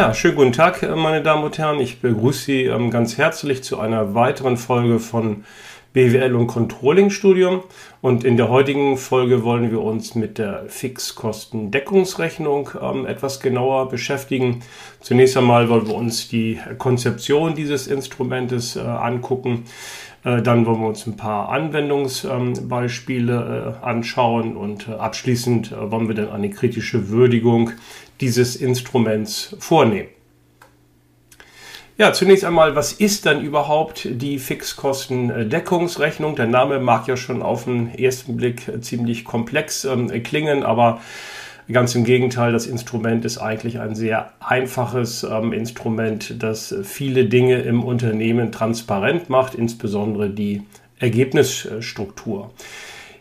[0.00, 1.78] Ja, schönen guten Tag, meine Damen und Herren.
[1.78, 5.44] Ich begrüße Sie ähm, ganz herzlich zu einer weiteren Folge von
[5.92, 7.64] BWL und Controlling Studium.
[8.00, 14.62] Und in der heutigen Folge wollen wir uns mit der Fixkostendeckungsrechnung ähm, etwas genauer beschäftigen.
[15.02, 19.64] Zunächst einmal wollen wir uns die Konzeption dieses Instrumentes äh, angucken.
[20.24, 26.08] Äh, dann wollen wir uns ein paar Anwendungsbeispiele äh, anschauen und äh, abschließend äh, wollen
[26.08, 27.72] wir dann eine kritische Würdigung
[28.20, 30.08] dieses Instruments vornehmen.
[32.00, 36.34] Ja, zunächst einmal, was ist dann überhaupt die Fixkostendeckungsrechnung?
[36.34, 41.02] Der Name mag ja schon auf den ersten Blick ziemlich komplex ähm, klingen, aber
[41.70, 47.60] ganz im Gegenteil, das Instrument ist eigentlich ein sehr einfaches ähm, Instrument, das viele Dinge
[47.60, 50.62] im Unternehmen transparent macht, insbesondere die
[50.98, 52.50] Ergebnisstruktur.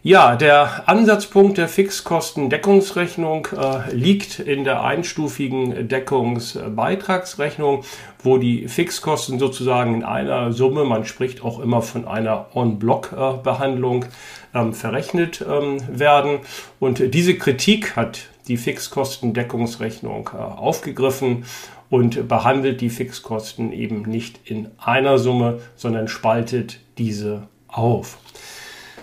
[0.02, 7.84] Ja, der Ansatzpunkt der Fixkostendeckungsrechnung äh, liegt in der einstufigen Deckungsbeitragsrechnung,
[8.24, 14.06] wo die Fixkosten sozusagen in einer Summe, man spricht auch immer von einer On-Block-Behandlung,
[14.54, 16.40] ähm, verrechnet ähm, werden.
[16.80, 21.44] Und diese Kritik hat die Fixkostendeckungsrechnung äh, aufgegriffen
[21.90, 28.18] und behandelt die Fixkosten eben nicht in einer Summe, sondern spaltet diese auf.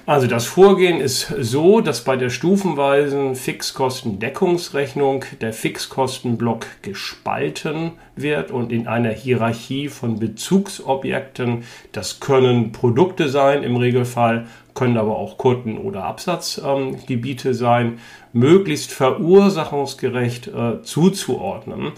[0.08, 8.70] Also das Vorgehen ist so, dass bei der stufenweisen Fixkostendeckungsrechnung der Fixkostenblock gespalten wird und
[8.70, 15.78] in einer Hierarchie von Bezugsobjekten, das können Produkte sein im Regelfall, können aber auch Kunden-
[15.78, 17.98] oder Absatzgebiete ähm, sein,
[18.32, 21.92] möglichst verursachungsgerecht äh, zuzuordnen.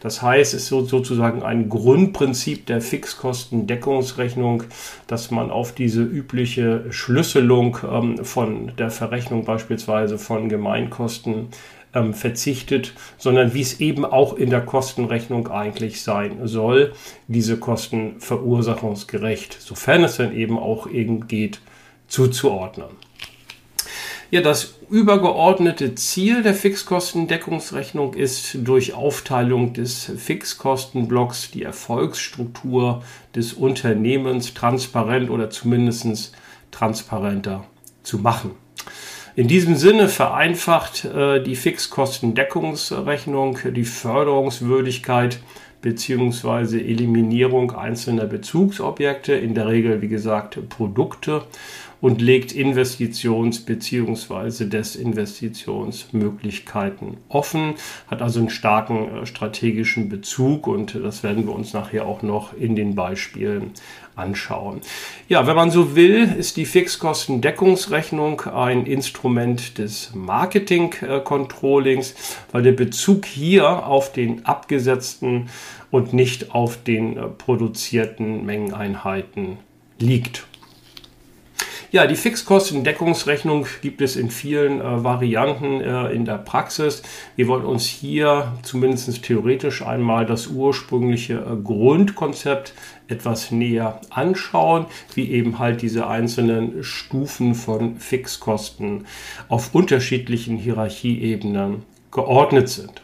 [0.00, 4.64] Das heißt, es ist so, sozusagen ein Grundprinzip der Fixkostendeckungsrechnung,
[5.06, 11.48] dass man auf diese übliche Schlüsselung ähm, von der Verrechnung beispielsweise von Gemeinkosten
[11.94, 16.92] ähm, verzichtet, sondern wie es eben auch in der Kostenrechnung eigentlich sein soll,
[17.28, 21.60] diese Kosten verursachungsgerecht, sofern es dann eben auch eben geht,
[22.08, 22.88] zuzuordnen.
[24.30, 33.04] Ja, das übergeordnete Ziel der Fixkostendeckungsrechnung ist durch Aufteilung des Fixkostenblocks die Erfolgsstruktur
[33.34, 36.32] des Unternehmens transparent oder zumindest
[36.72, 37.64] transparenter
[38.02, 38.52] zu machen.
[39.36, 45.38] In diesem Sinne vereinfacht äh, die Fixkostendeckungsrechnung die Förderungswürdigkeit
[45.82, 46.78] bzw.
[46.78, 51.42] Eliminierung einzelner Bezugsobjekte, in der Regel wie gesagt Produkte
[52.04, 54.66] und legt Investitions- bzw.
[54.66, 57.76] Desinvestitionsmöglichkeiten offen,
[58.10, 62.52] hat also einen starken äh, strategischen Bezug und das werden wir uns nachher auch noch
[62.52, 63.70] in den Beispielen
[64.16, 64.82] anschauen.
[65.30, 72.14] Ja, wenn man so will, ist die Fixkostendeckungsrechnung ein Instrument des Marketing-Controllings,
[72.52, 75.48] weil der Bezug hier auf den abgesetzten
[75.90, 79.56] und nicht auf den äh, produzierten Mengeneinheiten
[79.98, 80.44] liegt.
[81.94, 87.02] Ja, die Fixkostendeckungsrechnung gibt es in vielen äh, Varianten äh, in der Praxis.
[87.36, 92.74] Wir wollen uns hier zumindest theoretisch einmal das ursprüngliche äh, Grundkonzept
[93.06, 99.06] etwas näher anschauen, wie eben halt diese einzelnen Stufen von Fixkosten
[99.46, 103.02] auf unterschiedlichen Hierarchieebenen geordnet sind.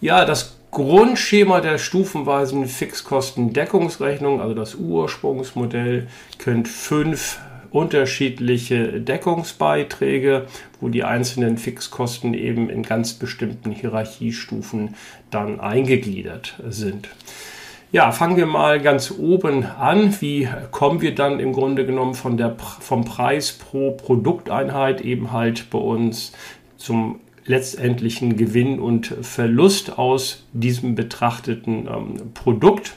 [0.00, 6.08] Ja, das Grundschema der stufenweisen Fixkostendeckungsrechnung, also das Ursprungsmodell,
[6.38, 7.40] kennt fünf
[7.70, 10.46] unterschiedliche Deckungsbeiträge,
[10.80, 14.94] wo die einzelnen Fixkosten eben in ganz bestimmten Hierarchiestufen
[15.30, 17.08] dann eingegliedert sind.
[17.90, 20.14] Ja, fangen wir mal ganz oben an.
[20.20, 25.70] Wie kommen wir dann im Grunde genommen von der, vom Preis pro Produkteinheit eben halt
[25.70, 26.32] bei uns
[26.76, 32.94] zum letztendlichen Gewinn und Verlust aus diesem betrachteten ähm, Produkt.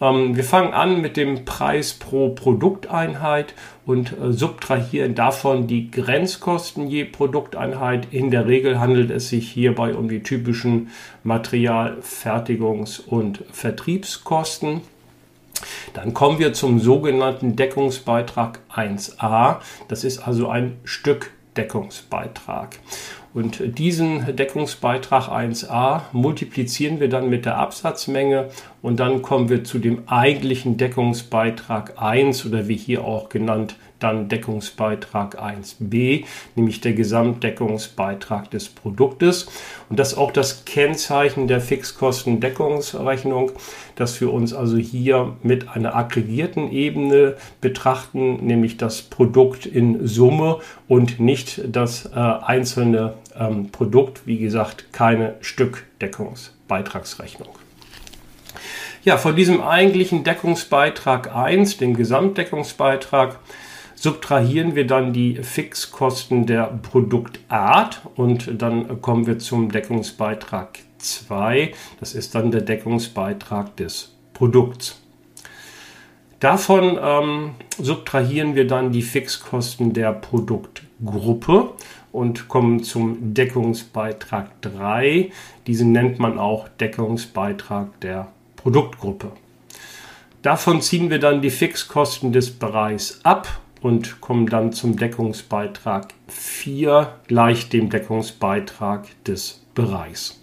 [0.00, 3.54] Ähm, wir fangen an mit dem Preis pro Produkteinheit
[3.86, 8.08] und äh, subtrahieren davon die Grenzkosten je Produkteinheit.
[8.12, 10.90] In der Regel handelt es sich hierbei um die typischen
[11.24, 14.82] Material-, Fertigungs- und Vertriebskosten.
[15.94, 19.56] Dann kommen wir zum sogenannten Deckungsbeitrag 1a.
[19.88, 20.76] Das ist also ein
[21.58, 22.78] Stückdeckungsbeitrag.
[23.34, 28.48] Und diesen Deckungsbeitrag 1a multiplizieren wir dann mit der Absatzmenge
[28.80, 34.28] und dann kommen wir zu dem eigentlichen Deckungsbeitrag 1 oder wie hier auch genannt dann
[34.28, 36.24] Deckungsbeitrag 1b,
[36.54, 39.48] nämlich der Gesamtdeckungsbeitrag des Produktes.
[39.88, 43.50] Und das ist auch das Kennzeichen der Fixkostendeckungsrechnung,
[43.96, 50.60] dass wir uns also hier mit einer aggregierten Ebene betrachten, nämlich das Produkt in Summe
[50.86, 54.26] und nicht das äh, einzelne ähm, Produkt.
[54.26, 57.50] Wie gesagt, keine Stückdeckungsbeitragsrechnung.
[59.04, 63.38] Ja, von diesem eigentlichen Deckungsbeitrag 1, dem Gesamtdeckungsbeitrag,
[64.00, 71.72] subtrahieren wir dann die Fixkosten der Produktart und dann kommen wir zum Deckungsbeitrag 2.
[71.98, 75.00] Das ist dann der Deckungsbeitrag des Produkts.
[76.38, 81.70] Davon ähm, subtrahieren wir dann die Fixkosten der Produktgruppe
[82.12, 85.32] und kommen zum Deckungsbeitrag 3.
[85.66, 89.32] Diesen nennt man auch Deckungsbeitrag der Produktgruppe.
[90.42, 97.14] Davon ziehen wir dann die Fixkosten des Bereichs ab und kommen dann zum Deckungsbeitrag 4
[97.26, 100.40] gleich dem Deckungsbeitrag des Bereichs.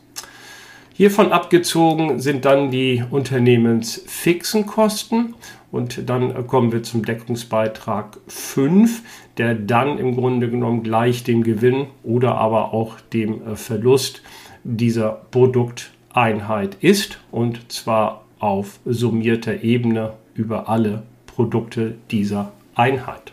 [0.93, 5.35] Hiervon abgezogen sind dann die unternehmensfixen Kosten
[5.69, 9.01] und dann kommen wir zum Deckungsbeitrag 5,
[9.37, 14.21] der dann im Grunde genommen gleich dem Gewinn oder aber auch dem äh, Verlust
[14.63, 23.31] dieser Produkteinheit ist und zwar auf summierter Ebene über alle Produkte dieser Einheit.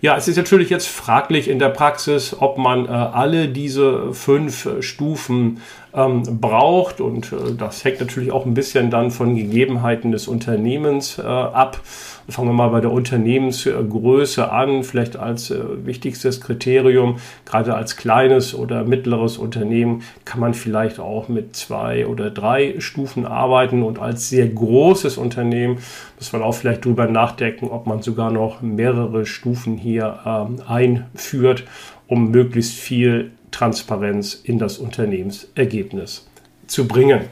[0.00, 4.68] Ja, es ist natürlich jetzt fraglich in der Praxis, ob man äh, alle diese fünf
[4.80, 5.60] Stufen
[5.94, 7.00] ähm, braucht.
[7.00, 11.80] Und äh, das hängt natürlich auch ein bisschen dann von Gegebenheiten des Unternehmens äh, ab.
[12.28, 17.16] Fangen wir mal bei der Unternehmensgröße an, vielleicht als äh, wichtigstes Kriterium.
[17.44, 23.26] Gerade als kleines oder mittleres Unternehmen kann man vielleicht auch mit zwei oder drei Stufen
[23.26, 23.82] arbeiten.
[23.82, 25.78] Und als sehr großes Unternehmen
[26.16, 31.64] muss man auch vielleicht drüber nachdenken, ob man sogar noch mehrere Stufen hier ähm, einführt,
[32.06, 36.26] um möglichst viel Transparenz in das Unternehmensergebnis
[36.66, 37.28] zu bringen.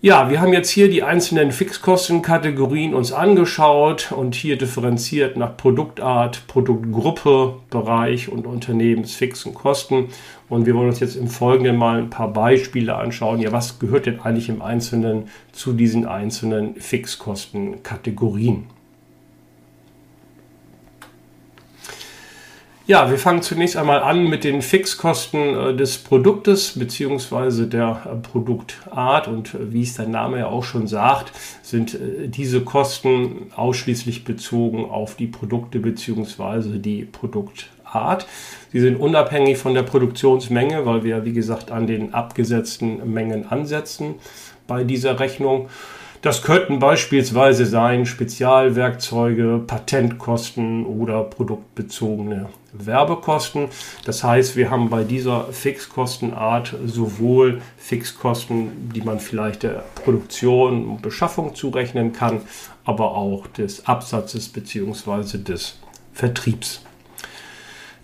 [0.00, 6.46] Ja, wir haben jetzt hier die einzelnen Fixkostenkategorien uns angeschaut und hier differenziert nach Produktart,
[6.46, 10.06] Produktgruppe, Bereich und unternehmensfixen Kosten.
[10.48, 13.40] Und wir wollen uns jetzt im Folgenden mal ein paar Beispiele anschauen.
[13.40, 18.77] Ja, was gehört denn eigentlich im Einzelnen zu diesen einzelnen Fixkostenkategorien?
[22.88, 27.66] Ja, wir fangen zunächst einmal an mit den Fixkosten äh, des Produktes bzw.
[27.66, 31.30] der äh, Produktart und äh, wie es der Name ja auch schon sagt,
[31.60, 36.78] sind diese Kosten ausschließlich bezogen auf die Produkte bzw.
[36.78, 38.26] die Produktart.
[38.72, 44.14] Sie sind unabhängig von der Produktionsmenge, weil wir, wie gesagt, an den abgesetzten Mengen ansetzen
[44.66, 45.68] bei dieser Rechnung.
[46.20, 53.68] Das könnten beispielsweise sein Spezialwerkzeuge, Patentkosten oder produktbezogene Werbekosten.
[54.04, 61.02] Das heißt, wir haben bei dieser Fixkostenart sowohl Fixkosten, die man vielleicht der Produktion und
[61.02, 62.40] Beschaffung zurechnen kann,
[62.84, 65.38] aber auch des Absatzes bzw.
[65.38, 65.78] des
[66.12, 66.82] Vertriebs.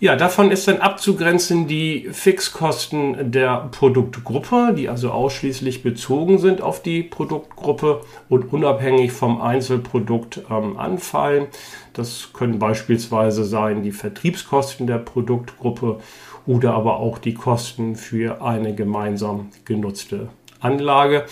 [0.01, 6.83] Ja, davon ist dann abzugrenzen die Fixkosten der Produktgruppe, die also ausschließlich bezogen sind auf
[6.83, 11.47] die Produktgruppe und unabhängig vom Einzelprodukt ähm, anfallen.
[11.93, 15.99] Das können beispielsweise sein die Vertriebskosten der Produktgruppe
[16.45, 20.27] oder aber auch die Kosten für eine gemeinsam genutzte
[20.59, 21.25] Anlage.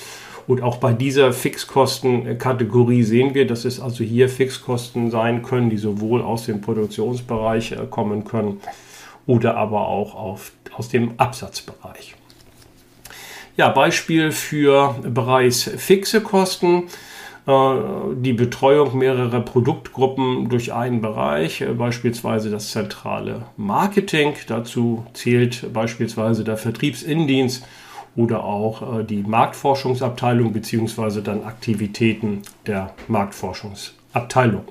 [0.47, 5.77] Und auch bei dieser Fixkostenkategorie sehen wir, dass es also hier Fixkosten sein können, die
[5.77, 8.59] sowohl aus dem Produktionsbereich äh, kommen können
[9.25, 12.15] oder aber auch auf, aus dem Absatzbereich.
[13.55, 16.89] Ja, Beispiel für bereits fixe Kosten
[17.45, 17.75] äh,
[18.15, 24.33] die Betreuung mehrerer Produktgruppen durch einen Bereich, äh, beispielsweise das zentrale Marketing.
[24.47, 27.65] Dazu zählt beispielsweise der Vertriebsindienst
[28.15, 34.63] oder auch äh, die Marktforschungsabteilung beziehungsweise dann Aktivitäten der Marktforschungsabteilung.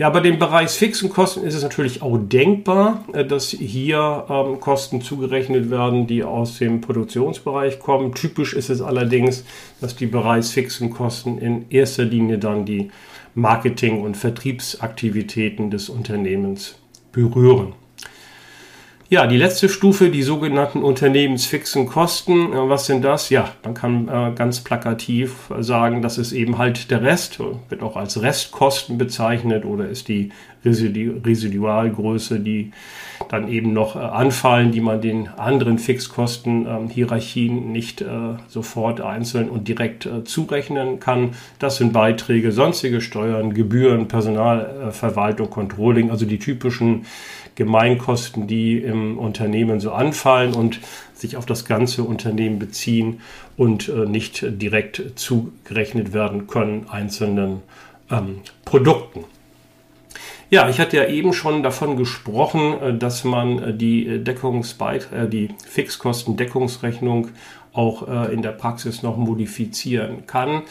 [0.00, 5.02] Ja, bei den bereichsfixen Kosten ist es natürlich auch denkbar, äh, dass hier ähm, Kosten
[5.02, 8.14] zugerechnet werden, die aus dem Produktionsbereich kommen.
[8.14, 9.44] Typisch ist es allerdings,
[9.82, 12.90] dass die bereichsfixen Kosten in erster Linie dann die
[13.34, 16.78] Marketing- und Vertriebsaktivitäten des Unternehmens
[17.12, 17.74] berühren.
[19.12, 22.52] Ja, die letzte Stufe, die sogenannten unternehmensfixen Kosten.
[22.52, 23.28] Äh, was sind das?
[23.28, 27.96] Ja, man kann äh, ganz plakativ sagen, das ist eben halt der Rest, wird auch
[27.96, 30.30] als Restkosten bezeichnet oder ist die
[30.64, 32.70] Residu Residualgröße, die
[33.28, 38.04] dann eben noch äh, anfallen, die man den anderen Fixkosten-Hierarchien ähm, nicht
[38.46, 41.30] sofort einzeln und direkt zurechnen kann.
[41.58, 47.06] Das sind Beiträge, sonstige Steuern, Gebühren, Personalverwaltung, Controlling, also die typischen
[47.60, 50.80] Gemeinkosten, die im Unternehmen so anfallen und
[51.12, 53.20] sich auf das ganze Unternehmen beziehen
[53.58, 57.60] und äh, nicht direkt zugerechnet werden können einzelnen
[58.10, 59.26] ähm, Produkten.
[60.48, 65.28] Ja, ich hatte ja eben schon davon gesprochen, äh, dass man äh, die Deckungsbeit äh,
[65.28, 67.28] die Fixkostendeckungsrechnung
[67.72, 70.62] auch in der Praxis noch modifizieren kann.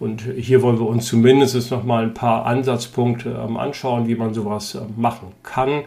[0.00, 4.32] Und hier wollen wir uns zumindest noch mal ein paar Ansatzpunkte ähm, anschauen, wie man
[4.32, 5.82] sowas machen kann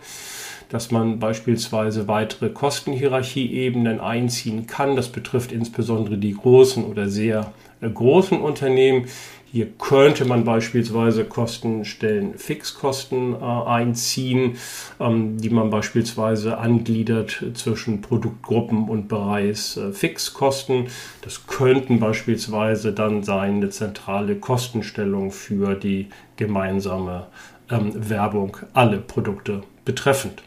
[0.70, 4.96] dass man beispielsweise weitere Kostenhierarchieebenen einziehen kann.
[4.96, 9.08] Das betrifft insbesondere die großen oder sehr großen Unternehmen.
[9.52, 14.58] Hier könnte man beispielsweise Kostenstellen Fixkosten äh, einziehen,
[15.00, 20.88] ähm, die man beispielsweise angliedert zwischen Produktgruppen und Bereich äh, Fixkosten.
[21.24, 27.26] Das könnten beispielsweise dann sein eine zentrale Kostenstellung für die gemeinsame
[27.72, 30.44] ähm, Werbung alle Produkte betreffend.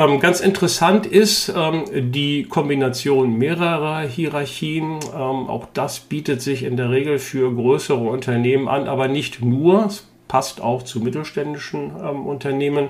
[0.00, 4.98] Ähm, ganz interessant ist ähm, die Kombination mehrerer Hierarchien.
[5.14, 9.84] Ähm, auch das bietet sich in der Regel für größere Unternehmen an, aber nicht nur.
[9.84, 12.88] Es passt auch zu mittelständischen ähm, Unternehmen.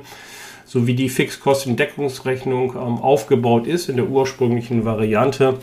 [0.64, 5.59] So wie die Fixkostendeckungsrechnung ähm, aufgebaut ist in der ursprünglichen Variante,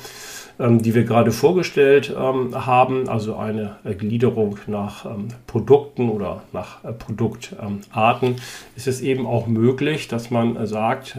[0.60, 6.84] die wir gerade vorgestellt ähm, haben, also eine äh, Gliederung nach ähm, Produkten oder nach
[6.84, 8.36] äh, Produktarten,
[8.76, 11.18] ist es eben auch möglich, dass man äh, sagt,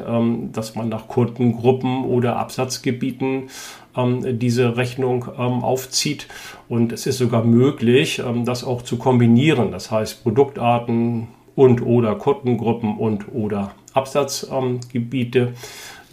[0.52, 3.49] dass man nach Kundengruppen oder Absatzgebieten
[3.97, 6.28] diese Rechnung aufzieht.
[6.68, 9.73] Und es ist sogar möglich, das auch zu kombinieren.
[9.73, 15.54] Das heißt, Produktarten und oder Kundengruppen und oder Absatzgebiete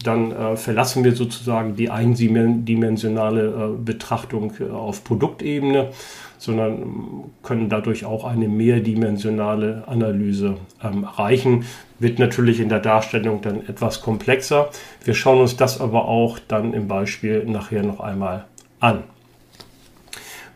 [0.06, 5.90] dann äh, verlassen wir sozusagen die eindimensionale äh, Betrachtung äh, auf Produktebene,
[6.38, 11.66] sondern ähm, können dadurch auch eine mehrdimensionale Analyse ähm, erreichen.
[12.00, 14.70] Wird natürlich in der Darstellung dann etwas komplexer.
[15.04, 18.46] Wir schauen uns das aber auch dann im Beispiel nachher noch einmal
[18.80, 19.04] an.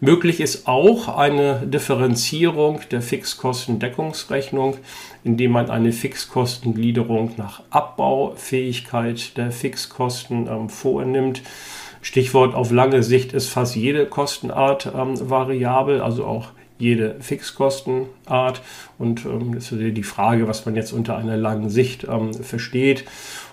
[0.01, 4.77] Möglich ist auch eine Differenzierung der Fixkostendeckungsrechnung,
[5.25, 11.41] indem man eine Fixkostengliederung nach Abbaufähigkeit der Fixkosten ähm, vornimmt.
[12.01, 18.62] Stichwort auf lange Sicht ist fast jede Kostenart ähm, variabel, also auch jede Fixkostenart.
[18.98, 23.03] Und ähm, das ist die Frage, was man jetzt unter einer langen Sicht ähm, versteht.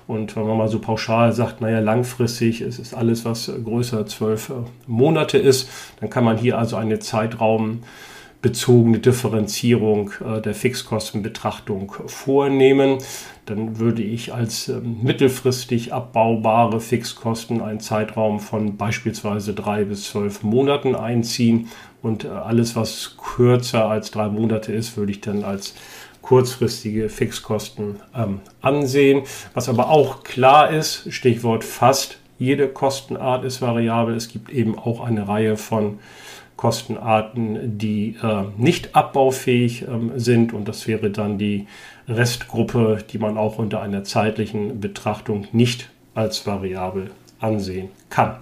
[0.06, 4.50] Und wenn man mal so pauschal sagt, naja, langfristig ist es alles, was größer zwölf
[4.50, 4.52] äh,
[4.86, 5.68] Monate ist,
[6.00, 12.98] dann kann man hier also eine zeitraumbezogene Differenzierung äh, der Fixkostenbetrachtung vornehmen.
[13.46, 20.44] Dann würde ich als ähm, mittelfristig abbaubare Fixkosten einen Zeitraum von beispielsweise drei bis zwölf
[20.44, 21.68] Monaten einziehen.
[22.00, 25.74] Und äh, alles, was kürzer als drei Monate ist, würde ich dann als
[26.26, 29.22] kurzfristige Fixkosten ähm, ansehen.
[29.54, 34.16] Was aber auch klar ist, Stichwort fast, jede Kostenart ist variabel.
[34.16, 36.00] Es gibt eben auch eine Reihe von
[36.56, 41.68] Kostenarten, die äh, nicht abbaufähig ähm, sind und das wäre dann die
[42.08, 48.36] Restgruppe, die man auch unter einer zeitlichen Betrachtung nicht als variabel ansehen kann.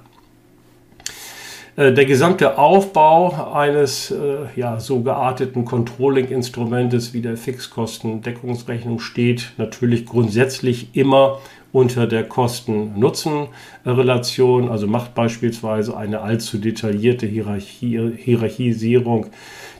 [1.76, 4.16] Äh, der gesamte Aufbau eines äh,
[4.54, 11.40] ja, so gearteten Controlling-Instrumentes wie der Fixkostendeckungsrechnung steht natürlich grundsätzlich immer
[11.74, 19.26] unter der Kosten-Nutzen-Relation, also macht beispielsweise eine allzu detaillierte Hierarchie, Hierarchisierung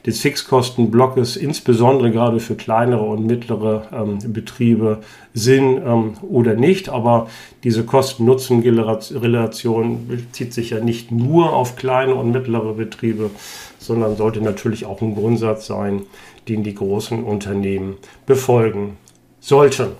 [0.04, 5.02] des Fixkostenblocks, insbesondere gerade für kleinere und mittlere ähm, Betriebe,
[5.34, 6.88] Sinn ähm, oder nicht.
[6.88, 7.28] Aber
[7.62, 13.30] diese Kosten-Nutzen-Relation bezieht sich ja nicht nur auf kleine und mittlere Betriebe,
[13.78, 16.02] sondern sollte natürlich auch ein Grundsatz sein,
[16.48, 18.96] den die großen Unternehmen befolgen
[19.38, 19.92] sollten.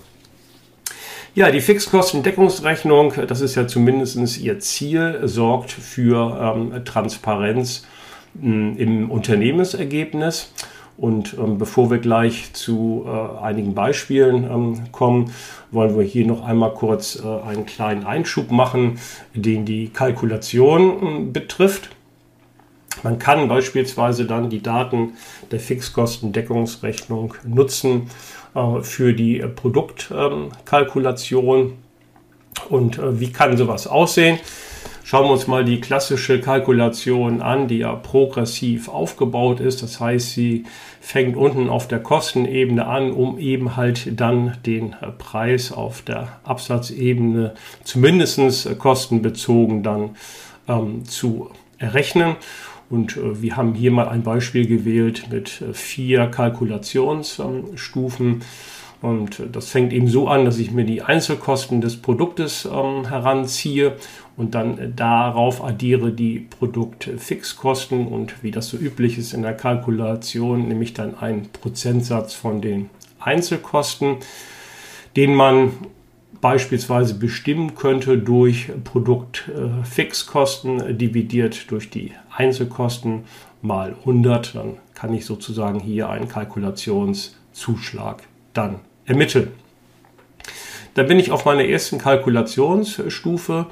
[1.36, 7.84] Ja, die Fixkostendeckungsrechnung, das ist ja zumindest ihr Ziel, sorgt für ähm, Transparenz
[8.40, 10.52] im Unternehmensergebnis.
[10.96, 15.32] Und ähm, bevor wir gleich zu äh, einigen Beispielen ähm, kommen,
[15.72, 19.00] wollen wir hier noch einmal kurz äh, einen kleinen Einschub machen,
[19.34, 21.88] den die Kalkulation äh, betrifft.
[23.02, 25.14] Man kann beispielsweise dann die Daten
[25.50, 28.08] der Fixkostendeckungsrechnung nutzen
[28.82, 31.74] für die Produktkalkulation.
[32.68, 34.40] Und äh, wie kann sowas aussehen?
[35.06, 39.82] Schauen wir uns mal die klassische Kalkulation an, die ja progressiv aufgebaut ist.
[39.82, 40.64] Das heißt, sie
[40.98, 47.52] fängt unten auf der Kostenebene an, um eben halt dann den Preis auf der Absatzebene
[47.84, 50.16] zumindest kostenbezogen dann
[50.68, 52.36] ähm, zu errechnen.
[52.90, 58.42] Und äh, wir haben hier mal ein Beispiel gewählt mit äh, vier Kalkulationsstufen.
[59.02, 63.96] Und das fängt eben so an, dass ich mir die Einzelkosten des Produktes ähm, heranziehe
[64.36, 70.68] und dann darauf addiere die Produktfixkosten und wie das so üblich ist in der Kalkulation,
[70.68, 72.88] nehme ich dann einen Prozentsatz von den
[73.20, 74.16] Einzelkosten,
[75.16, 75.72] den man
[76.44, 83.24] beispielsweise bestimmen könnte durch Produktfixkosten dividiert durch die Einzelkosten
[83.62, 84.54] mal 100.
[84.54, 89.52] Dann kann ich sozusagen hier einen Kalkulationszuschlag dann ermitteln.
[90.92, 93.64] Dann bin ich auf meiner ersten Kalkulationsstufe.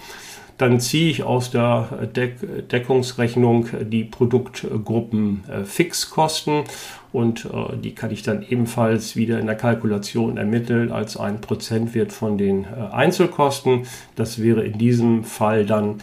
[0.57, 6.65] Dann ziehe ich aus der Deck Deckungsrechnung die Produktgruppen äh, Fixkosten
[7.13, 12.13] und äh, die kann ich dann ebenfalls wieder in der Kalkulation ermitteln als ein Prozentwert
[12.13, 13.87] von den äh, Einzelkosten.
[14.17, 16.01] Das wäre in diesem Fall dann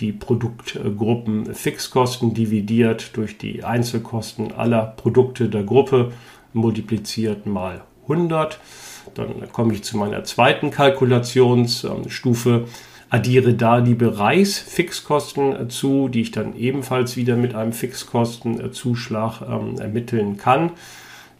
[0.00, 6.12] die Produktgruppen Fixkosten dividiert durch die Einzelkosten aller Produkte der Gruppe
[6.52, 8.58] multipliziert mal 100.
[9.14, 12.66] Dann komme ich zu meiner zweiten Kalkulationsstufe,
[13.12, 20.38] addiere da die Bereichsfixkosten zu, die ich dann ebenfalls wieder mit einem Fixkostenzuschlag ähm, ermitteln
[20.38, 20.70] kann,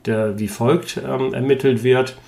[0.05, 2.19] der wie folgt ähm, ermittelt wird.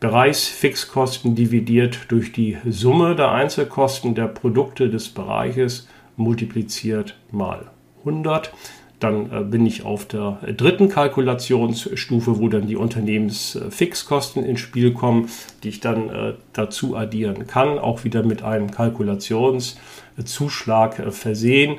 [0.00, 7.66] Bereichsfixkosten dividiert durch die Summe der Einzelkosten der Produkte des Bereiches multipliziert mal
[7.98, 8.54] 100.
[9.00, 15.28] Dann äh, bin ich auf der dritten Kalkulationsstufe, wo dann die Unternehmensfixkosten ins Spiel kommen,
[15.62, 21.76] die ich dann äh, dazu addieren kann, auch wieder mit einem Kalkulationszuschlag äh, versehen,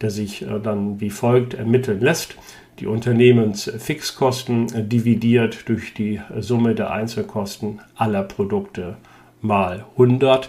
[0.00, 2.36] der sich dann wie folgt ermitteln lässt.
[2.80, 8.96] Die Unternehmensfixkosten dividiert durch die Summe der Einzelkosten aller Produkte
[9.40, 10.48] mal 100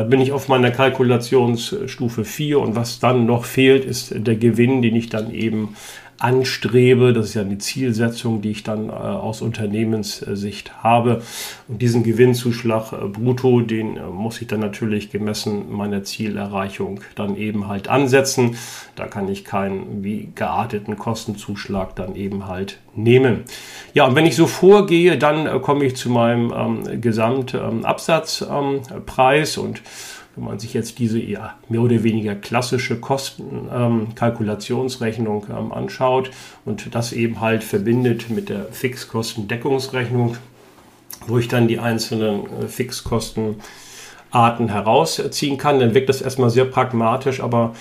[0.00, 4.80] da bin ich auf meiner Kalkulationsstufe 4 und was dann noch fehlt, ist der Gewinn,
[4.80, 5.76] den ich dann eben
[6.20, 7.12] anstrebe.
[7.12, 11.22] Das ist ja eine Zielsetzung, die ich dann äh, aus Unternehmenssicht habe.
[11.66, 17.34] Und diesen Gewinnzuschlag äh, brutto, den äh, muss ich dann natürlich gemessen meiner Zielerreichung dann
[17.36, 18.56] eben halt ansetzen.
[18.96, 23.44] Da kann ich keinen wie gearteten Kostenzuschlag dann eben halt nehmen.
[23.94, 29.80] Ja, und wenn ich so vorgehe, dann komme ich zu meinem ähm, Gesamtabsatzpreis ähm, und
[30.36, 36.30] wenn man sich jetzt diese ja, mehr oder weniger klassische Kostenkalkulationsrechnung ähm, ähm, anschaut
[36.64, 40.36] und das eben halt verbindet mit der Fixkostendeckungsrechnung,
[41.26, 47.40] wo ich dann die einzelnen äh, Fixkostenarten herausziehen kann, dann wirkt das erstmal sehr pragmatisch,
[47.40, 47.74] aber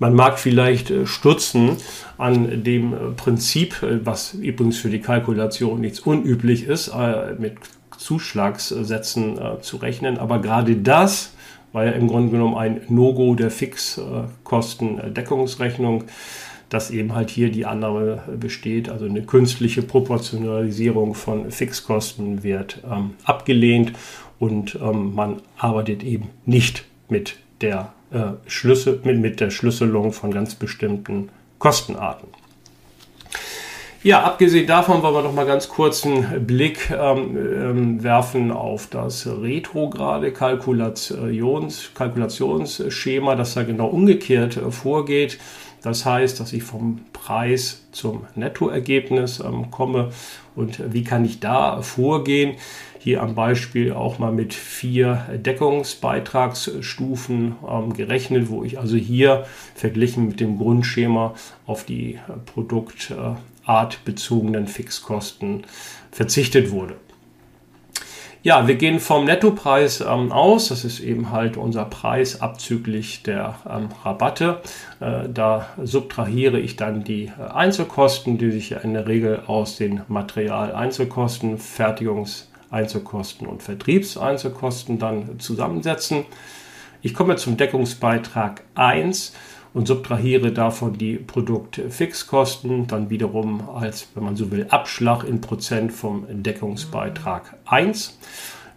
[0.00, 1.76] man mag vielleicht äh, stutzen
[2.16, 6.90] an dem äh, Prinzip, äh, was übrigens für die Kalkulation nichts unüblich ist,
[7.38, 7.58] mit
[7.96, 10.16] Zuschlagssätzen zu rechnen.
[10.16, 11.34] Aber gerade das
[11.72, 16.04] war ja im Grunde genommen ein No-Go der Fixkostendeckungsrechnung,
[16.68, 23.10] dass eben halt hier die Annahme besteht, also eine künstliche Proportionalisierung von Fixkosten wird ähm,
[23.24, 23.92] abgelehnt
[24.38, 30.30] und ähm, man arbeitet eben nicht mit der, äh, Schlüssel, mit, mit der Schlüsselung von
[30.30, 31.28] ganz bestimmten
[31.58, 32.28] Kostenarten.
[34.02, 38.86] Ja, abgesehen davon wollen wir noch mal ganz kurz einen Blick ähm, ähm, werfen auf
[38.86, 45.38] das retrograde Kalkulations Kalkulationsschema, das da genau umgekehrt äh, vorgeht.
[45.82, 50.12] Das heißt, dass ich vom Preis zum Nettoergebnis ähm, komme.
[50.56, 52.54] Und wie kann ich da vorgehen?
[52.98, 60.28] Hier am Beispiel auch mal mit vier Deckungsbeitragsstufen ähm, gerechnet, wo ich also hier verglichen
[60.28, 61.34] mit dem Grundschema
[61.66, 63.34] auf die äh, Produkt, äh,
[63.70, 65.62] artbezogenen Fixkosten
[66.10, 66.96] verzichtet wurde.
[68.42, 70.68] Ja, wir gehen vom Nettopreis ähm, aus.
[70.68, 74.62] Das ist eben halt unser Preis abzüglich der ähm, Rabatte.
[74.98, 80.00] Äh, da subtrahiere ich dann die äh, Einzelkosten, die sich in der Regel aus den
[80.08, 86.24] Materialeinzelkosten, Fertigungseinzelkosten und Vertriebseinzelkosten dann zusammensetzen.
[87.02, 89.34] Ich komme zum Deckungsbeitrag 1
[89.72, 95.92] und subtrahiere davon die Produktfixkosten, dann wiederum als, wenn man so will, Abschlag in Prozent
[95.92, 98.18] vom Deckungsbeitrag 1.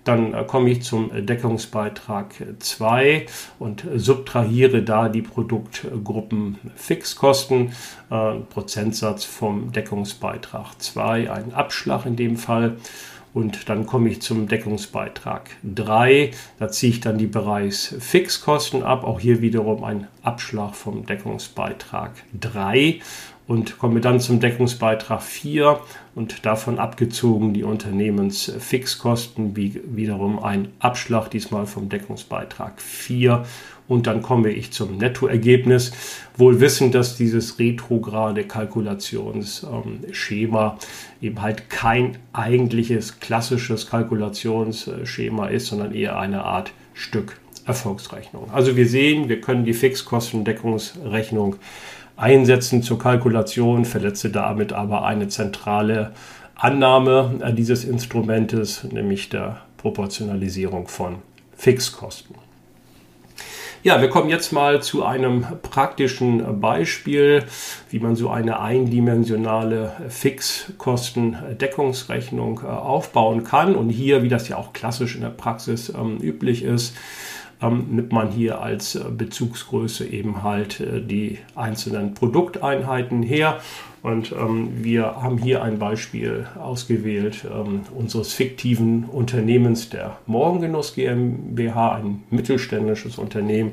[0.04, 3.26] Dann äh, komme ich zum Deckungsbeitrag 2
[3.60, 7.72] und subtrahiere da die Produktgruppen Fixkosten,
[8.10, 12.78] äh, Prozentsatz vom Deckungsbeitrag 2, ein Abschlag in dem Fall
[13.34, 16.32] und dann komme ich zum Deckungsbeitrag 3.
[16.60, 19.04] Da ziehe ich dann die Bereichsfixkosten ab.
[19.04, 23.02] Auch hier wiederum ein Abschlag vom Deckungsbeitrag 3.
[23.48, 25.80] und komme dann zum Deckungsbeitrag 4
[26.16, 33.44] und davon abgezogen die Unternehmensfixkosten, wie wiederum ein Abschlag, diesmal vom Deckungsbeitrag 4
[33.88, 35.92] und dann komme ich zum Nettoergebnis,
[36.38, 40.78] wohl wissend, dass dieses retrograde Kalkulationsschema
[41.22, 48.52] eben halt kein eigentliches klassisches Kalkulationsschema ist, sondern eher eine Art Stück Erfolgsrechnung.
[48.52, 51.56] Also wir sehen, wir können die Fixkostendeckungsrechnung
[52.18, 56.12] einsetzen zur Kalkulation, verletze damit aber eine zentrale
[56.56, 61.16] Annahme dieses Instrumentes, nämlich der Proportionalisierung von
[61.56, 62.36] Fixkosten.
[63.86, 67.44] Ja, wir kommen jetzt mal zu einem praktischen Beispiel,
[67.90, 73.76] wie man so eine eindimensionale Fixkostendeckungsrechnung äh, aufbauen kann.
[73.76, 76.96] Und hier, wie das ja auch klassisch in der Praxis ähm, üblich ist,
[77.64, 83.60] ähm, nimmt man hier als äh, Bezugsgröße eben halt äh, die einzelnen Produkteinheiten her.
[84.02, 91.96] Und ähm, wir haben hier ein Beispiel ausgewählt ähm, unseres fiktiven Unternehmens der Morgengenuss GmbH,
[91.96, 93.72] ein mittelständisches Unternehmen,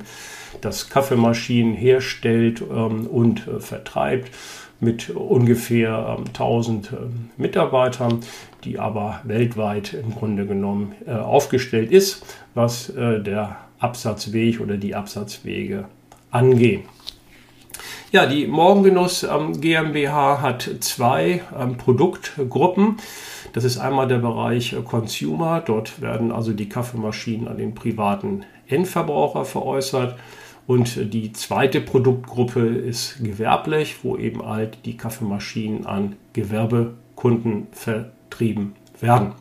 [0.61, 4.31] das Kaffeemaschinen herstellt ähm, und äh, vertreibt
[4.79, 8.21] mit ungefähr 1000 ähm, Mitarbeitern,
[8.65, 12.25] die aber weltweit im Grunde genommen äh, aufgestellt ist,
[12.55, 15.87] was äh, der Absatzweg oder die Absatzwege
[16.31, 16.83] angehen.
[18.13, 19.25] Ja, die Morgengenuss
[19.61, 22.97] GmbH hat zwei ähm, Produktgruppen.
[23.53, 25.61] Das ist einmal der Bereich äh, Consumer.
[25.61, 30.19] Dort werden also die Kaffeemaschinen an den privaten Endverbraucher veräußert.
[30.67, 39.33] Und die zweite Produktgruppe ist gewerblich, wo eben halt die Kaffeemaschinen an Gewerbekunden vertrieben werden.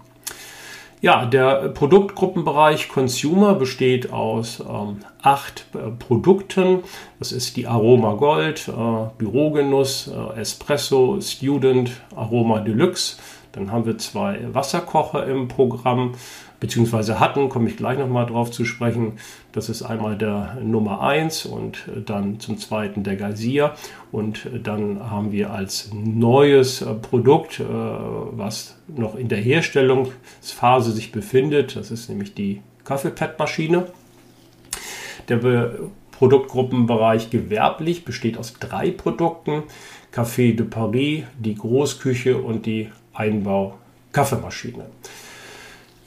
[1.02, 6.80] Ja, der Produktgruppenbereich Consumer besteht aus ähm, acht äh, Produkten.
[7.20, 8.72] Das ist die Aroma Gold, äh,
[9.18, 13.16] Bürogenuss, äh, Espresso, Student, Aroma Deluxe.
[13.54, 16.16] Dann haben wir zwei Wasserkocher im Programm,
[16.60, 19.13] beziehungsweise hatten, komme ich gleich nochmal drauf zu sprechen.
[19.52, 23.74] Das ist einmal der Nummer 1 und dann zum zweiten der Geysir.
[24.12, 31.12] Und dann haben wir als neues äh, Produkt, äh, was noch in der Herstellungsphase sich
[31.12, 33.86] befindet, das ist nämlich die Kaffeepad-Maschine.
[35.28, 35.72] Der
[36.12, 39.63] Produktgruppenbereich gewerblich besteht aus drei Produkten.
[40.12, 44.86] Café de Paris, die Großküche und die Einbau-Kaffeemaschine.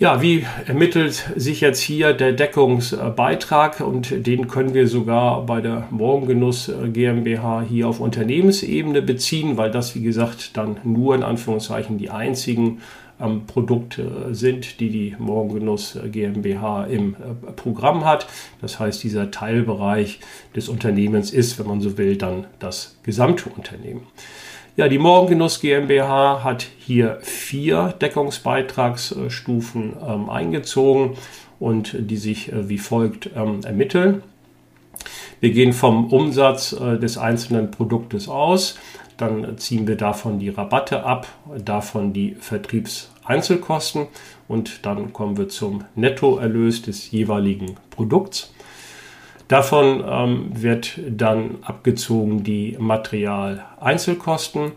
[0.02, 5.86] Ja, wie ermittelt sich jetzt hier der Deckungsbeitrag und den können wir sogar bei der
[5.92, 12.10] Morgengenuss GmbH hier auf Unternehmensebene beziehen, weil das, wie gesagt, dann nur in Anführungszeichen die
[12.10, 12.80] einzigen
[13.20, 18.26] ähm, Produkte sind, die die Morgengenuss GmbH im äh, Programm hat.
[18.60, 20.18] Das heißt, dieser Teilbereich
[20.56, 24.02] des Unternehmens ist, wenn man so will, dann das gesamte Unternehmen.
[24.74, 31.18] Ja, die Morgengenuss GmbH hat hier vier Deckungsbeitragsstufen ähm, eingezogen
[31.60, 34.22] und die sich äh, wie folgt ähm, ermitteln.
[35.40, 38.78] Wir gehen vom Umsatz äh, des einzelnen Produktes aus,
[39.18, 41.26] dann ziehen wir davon die Rabatte ab,
[41.62, 44.06] davon die Vertriebseinzelkosten
[44.48, 48.54] und dann kommen wir zum Nettoerlös des jeweiligen Produkts.
[49.52, 54.72] Davon ähm, wird dann abgezogen die Materialeinzelkosten,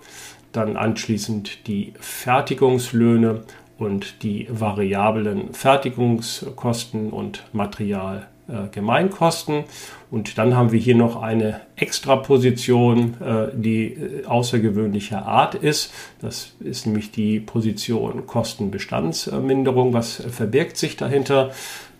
[0.52, 3.44] dann anschließend die Fertigungslöhne
[3.78, 9.60] und die variablen Fertigungskosten und Materialgemeinkosten.
[9.60, 9.64] Äh,
[10.12, 15.94] und dann haben wir hier noch eine Extraposition, äh, die äh, außergewöhnlicher Art ist.
[16.20, 19.94] Das ist nämlich die Position Kostenbestandsminderung.
[19.94, 21.52] Was verbirgt sich dahinter?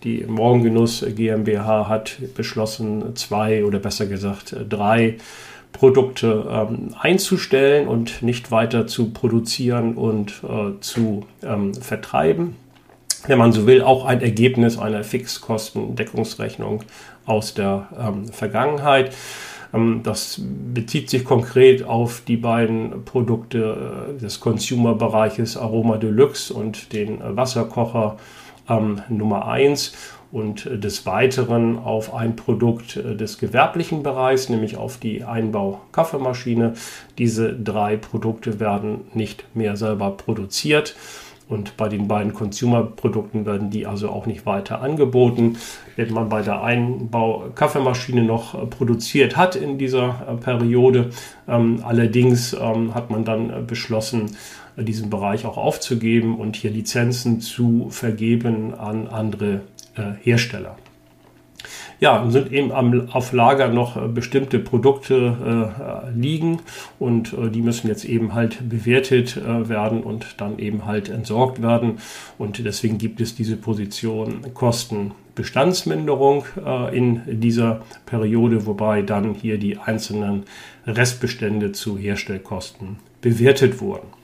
[0.06, 5.16] Die Morgengenuss GmbH hat beschlossen, zwei oder besser gesagt drei
[5.72, 12.54] Produkte ähm, einzustellen und nicht weiter zu produzieren und äh, zu ähm, vertreiben.
[13.26, 16.84] Wenn man so will, auch ein Ergebnis einer Fixkostendeckungsrechnung
[17.26, 19.12] aus der ähm, Vergangenheit.
[19.74, 20.40] Ähm, das
[20.72, 28.18] bezieht sich konkret auf die beiden Produkte äh, des Consumer-Bereiches Aroma Deluxe und den Wasserkocher
[28.68, 29.92] ähm, Nummer 1
[30.32, 36.74] und äh, des Weiteren auf ein Produkt äh, des gewerblichen Bereichs, nämlich auf die Einbau-Kaffeemaschine.
[37.18, 40.96] Diese drei Produkte werden nicht mehr selber produziert.
[41.48, 45.56] Und bei den beiden Consumer-Produkten werden die also auch nicht weiter angeboten.
[45.94, 51.10] Wenn man bei der Einbau-Kaffeemaschine noch äh, produziert hat in dieser Periode,
[51.48, 54.36] ähm, allerdings ähm, hat man dann beschlossen,
[54.76, 59.62] diesen Bereich auch aufzugeben und hier Lizenzen zu vergeben an andere
[59.96, 60.76] äh, Hersteller.
[62.00, 66.60] ja, sind eben am, auf Lager noch äh, bestimmte Produkte äh, liegen
[66.98, 71.62] und äh, die müssen jetzt eben halt bewertet äh, werden und dann eben halt entsorgt
[71.62, 71.98] werden.
[72.38, 79.78] Und deswegen gibt es diese Position Kostenbestandsminderung äh, in dieser Periode, wobei dann hier die
[79.78, 80.44] einzelnen
[80.86, 84.15] Restbestände zu Herstellkosten bewertet wurden.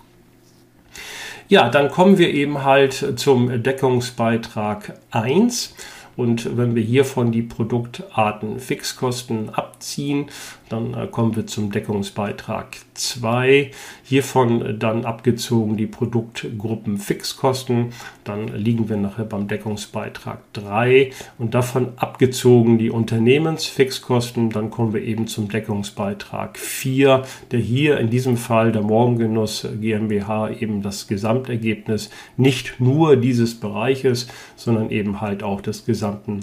[1.48, 5.74] Ja, dann kommen wir eben halt zum Deckungsbeitrag 1.
[6.16, 10.26] Und wenn wir hiervon die Produktarten Fixkosten abziehen,
[10.72, 13.70] dann äh, kommen wir zum Deckungsbeitrag 2.
[14.04, 17.92] Hiervon dann abgezogen die Produktgruppen Fixkosten.
[18.24, 24.50] Dann liegen wir nachher beim Deckungsbeitrag 3 und davon abgezogen die Unternehmensfixkosten.
[24.50, 30.50] Dann kommen wir eben zum Deckungsbeitrag 4, der hier in diesem Fall der Morgengenuss GmbH
[30.50, 36.40] eben das Gesamtergebnis nicht nur dieses Bereiches, sondern eben halt auch des gesamten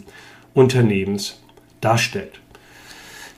[0.54, 1.42] Unternehmens
[1.82, 2.39] darstellt.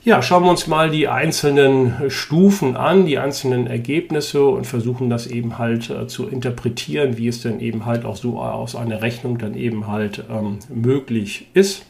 [0.04, 5.28] Ja, schauen wir uns mal die einzelnen Stufen an, die einzelnen Ergebnisse und versuchen das
[5.28, 9.38] eben halt äh, zu interpretieren, wie es denn eben halt auch so aus einer Rechnung
[9.38, 11.86] dann eben halt ähm, möglich ist.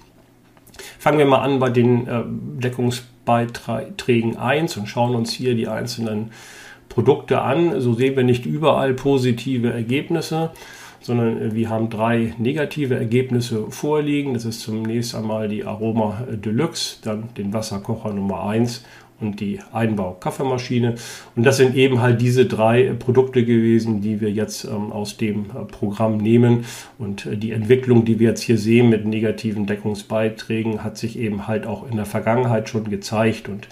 [0.99, 2.23] Fangen wir mal an bei den äh,
[2.61, 6.33] Deckungsbeiträgen 1 und schauen uns hier die einzelnen
[6.91, 7.81] Produkte an.
[7.81, 10.51] So sehen wir nicht überall positive Ergebnisse
[11.03, 14.35] sondern äh, wir haben drei negative Ergebnisse vorliegen.
[14.35, 18.85] Das ist zunächst einmal die Aroma Deluxe, dann den Wasserkocher Nummer 1
[19.23, 20.97] und die Einbau-Kaffeemaschine.
[21.37, 25.47] Und das sind eben halt diese drei Produkte gewesen, die wir jetzt ähm, aus dem
[25.47, 26.65] äh, Programm nehmen.
[26.99, 31.47] Und äh, die Entwicklung, die wir jetzt hier sehen mit negativen Deckungsbeiträgen, hat sich eben
[31.47, 33.49] halt auch in der Vergangenheit schon gezeigt.
[33.49, 33.69] Und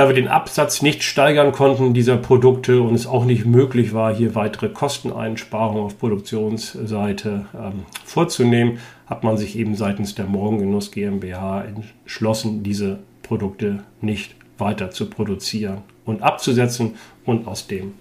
[0.00, 4.14] da wir den Absatz nicht steigern konnten dieser Produkte und es auch nicht möglich war,
[4.14, 11.64] hier weitere Kosteneinsparungen auf Produktionsseite ähm, vorzunehmen, hat man sich eben seitens der Morgengenuss GmbH
[11.64, 16.94] entschlossen, diese Produkte nicht weiter zu produzieren und abzusetzen
[17.26, 17.92] und aus dem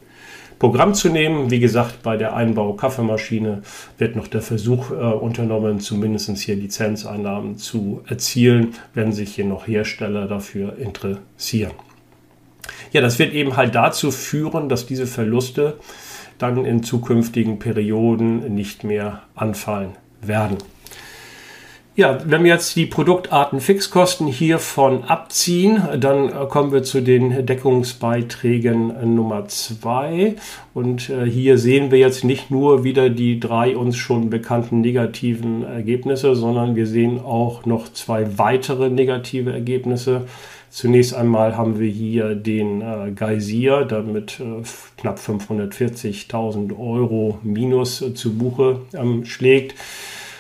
[0.58, 1.52] Programm zu nehmen.
[1.52, 3.62] Wie gesagt, bei der Einbau-Kaffeemaschine
[3.98, 9.68] wird noch der Versuch äh, unternommen, zumindest hier Lizenzeinnahmen zu erzielen, wenn sich hier noch
[9.68, 11.72] Hersteller dafür interessieren.
[12.92, 15.78] Ja, das wird eben halt dazu führen, dass diese Verluste
[16.38, 20.58] dann in zukünftigen Perioden nicht mehr anfallen werden.
[22.00, 27.46] Ja, wenn wir jetzt die Produktarten Fixkosten hiervon abziehen, dann äh, kommen wir zu den
[27.46, 30.36] Deckungsbeiträgen äh, Nummer zwei.
[30.74, 35.66] Und äh, hier sehen wir jetzt nicht nur wieder die drei uns schon bekannten negativen
[35.66, 40.22] Ergebnisse, sondern wir sehen auch noch zwei weitere negative Ergebnisse.
[40.70, 44.64] Zunächst einmal haben wir hier den äh, Geysir, der mit äh,
[44.98, 49.76] knapp 540.000 Euro Minus äh, zu Buche ähm, schlägt.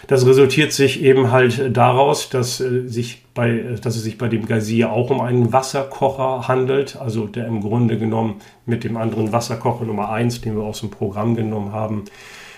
[0.05, 4.45] Das resultiert sich eben halt daraus, dass, äh, sich bei, dass es sich bei dem
[4.45, 9.85] Gazier auch um einen Wasserkocher handelt, also der im Grunde genommen mit dem anderen Wasserkocher
[9.85, 12.05] Nummer 1, den wir aus dem Programm genommen haben,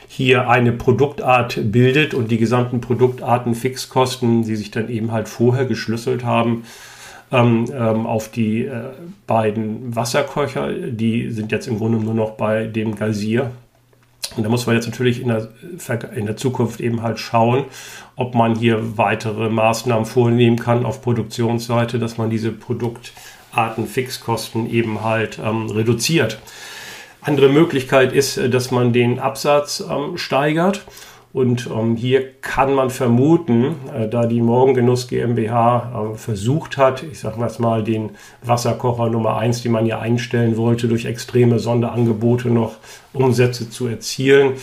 [0.09, 5.65] hier eine Produktart bildet und die gesamten Produktarten Fixkosten, die sich dann eben halt vorher
[5.65, 6.63] geschlüsselt haben,
[7.31, 8.91] ähm, ähm, auf die äh,
[9.27, 13.51] beiden Wasserkocher, die sind jetzt im Grunde nur noch bei dem Gazier
[14.37, 15.49] und da muss man jetzt natürlich in der,
[16.15, 17.65] in der Zukunft eben halt schauen,
[18.15, 25.03] ob man hier weitere Maßnahmen vornehmen kann auf Produktionsseite, dass man diese Produktarten Fixkosten eben
[25.03, 26.39] halt ähm, reduziert.
[27.21, 30.85] Andere Möglichkeit ist, äh, dass man den Absatz ähm, steigert
[31.33, 37.19] und ähm, hier kann man vermuten, äh, da die Morgengenuss GmbH äh, versucht hat, ich
[37.19, 38.11] sage mal, den
[38.43, 42.75] Wasserkocher Nummer 1, den man ja einstellen wollte, durch extreme Sonderangebote noch
[43.13, 44.53] Umsätze zu erzielen,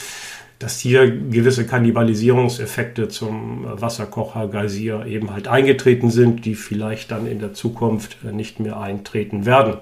[0.58, 7.26] dass hier gewisse Kannibalisierungseffekte zum äh, Wasserkocher Geysir eben halt eingetreten sind, die vielleicht dann
[7.26, 9.76] in der Zukunft äh, nicht mehr eintreten werden.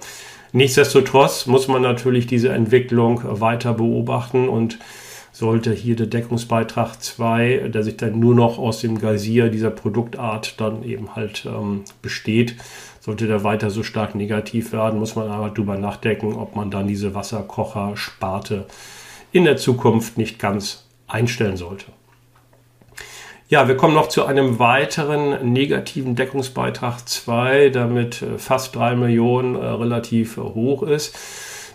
[0.52, 4.78] Nichtsdestotrotz muss man natürlich diese Entwicklung weiter beobachten und
[5.38, 10.58] sollte hier der Deckungsbeitrag 2, der sich dann nur noch aus dem Geysir dieser Produktart
[10.58, 12.56] dann eben halt ähm, besteht,
[13.00, 16.86] sollte der weiter so stark negativ werden, muss man aber darüber nachdenken, ob man dann
[16.86, 18.64] diese Wasserkocher-Sparte
[19.30, 21.84] in der Zukunft nicht ganz einstellen sollte.
[23.50, 28.96] Ja, wir kommen noch zu einem weiteren negativen Deckungsbeitrag 2, der mit äh, fast 3
[28.96, 31.14] Millionen äh, relativ hoch ist.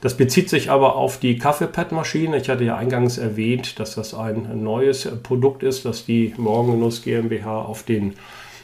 [0.01, 2.37] Das bezieht sich aber auf die Kaffeepad-Maschine.
[2.37, 7.61] Ich hatte ja eingangs erwähnt, dass das ein neues Produkt ist, das die Morgengenuss GmbH
[7.61, 8.13] auf den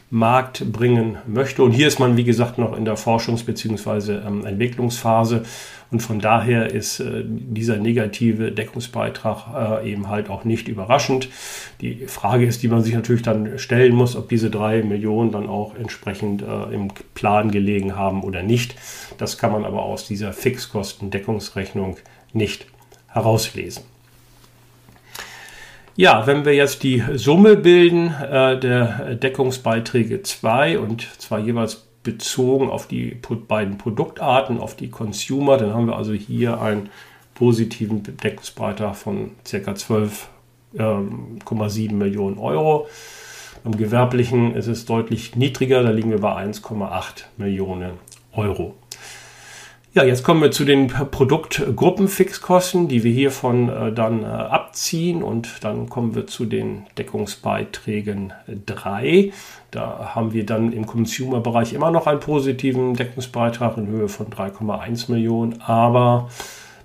[0.10, 1.62] Markt bringen möchte.
[1.62, 4.13] Und hier ist man, wie gesagt, noch in der Forschungs- bzw.
[4.13, 5.43] Ähm, Entwicklungsphase.
[5.89, 11.30] Und von daher ist äh, dieser negative Deckungsbeitrag äh, eben halt auch nicht überraschend.
[11.80, 15.47] Die Frage ist, die man sich natürlich dann stellen muss, ob diese drei Millionen dann
[15.47, 18.76] auch entsprechend äh, im Plan gelegen haben oder nicht.
[19.17, 21.97] Das kann man aber aus dieser Fixkostendeckungsrechnung
[22.34, 22.65] nicht
[23.08, 23.84] herauslesen.
[25.95, 32.70] Ja, wenn wir jetzt die Summe bilden äh, der Deckungsbeiträge 2 und zwar jeweils bezogen
[32.70, 33.17] auf die
[33.50, 36.89] beiden Produktarten, auf die Consumer, dann haben wir also hier einen
[37.36, 39.58] positiven Deckungsbeitrag von ca.
[39.58, 40.30] 12,7
[40.80, 42.88] ähm, Millionen Euro.
[43.65, 47.91] Beim gewerblichen ist es deutlich niedriger, da liegen wir bei 1,8 Millionen
[48.32, 48.76] Euro.
[49.93, 55.63] Ja, jetzt kommen wir zu den Produktgruppenfixkosten, die wir hiervon äh, dann äh, abziehen und
[55.63, 58.34] dann kommen wir zu den Deckungsbeiträgen
[58.65, 59.32] 3.
[59.71, 65.12] Da haben wir dann im Consumer-Bereich immer noch einen positiven Deckungsbeitrag in Höhe von 3,1
[65.12, 66.30] Millionen, aber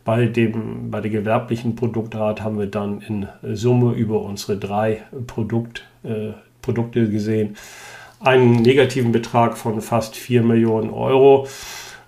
[0.05, 5.85] bei, dem, bei der gewerblichen Produktart haben wir dann in Summe über unsere drei Produkt,
[6.05, 7.57] äh, Produkte gesehen
[8.21, 11.47] einen negativen Betrag von fast 4 Millionen Euro.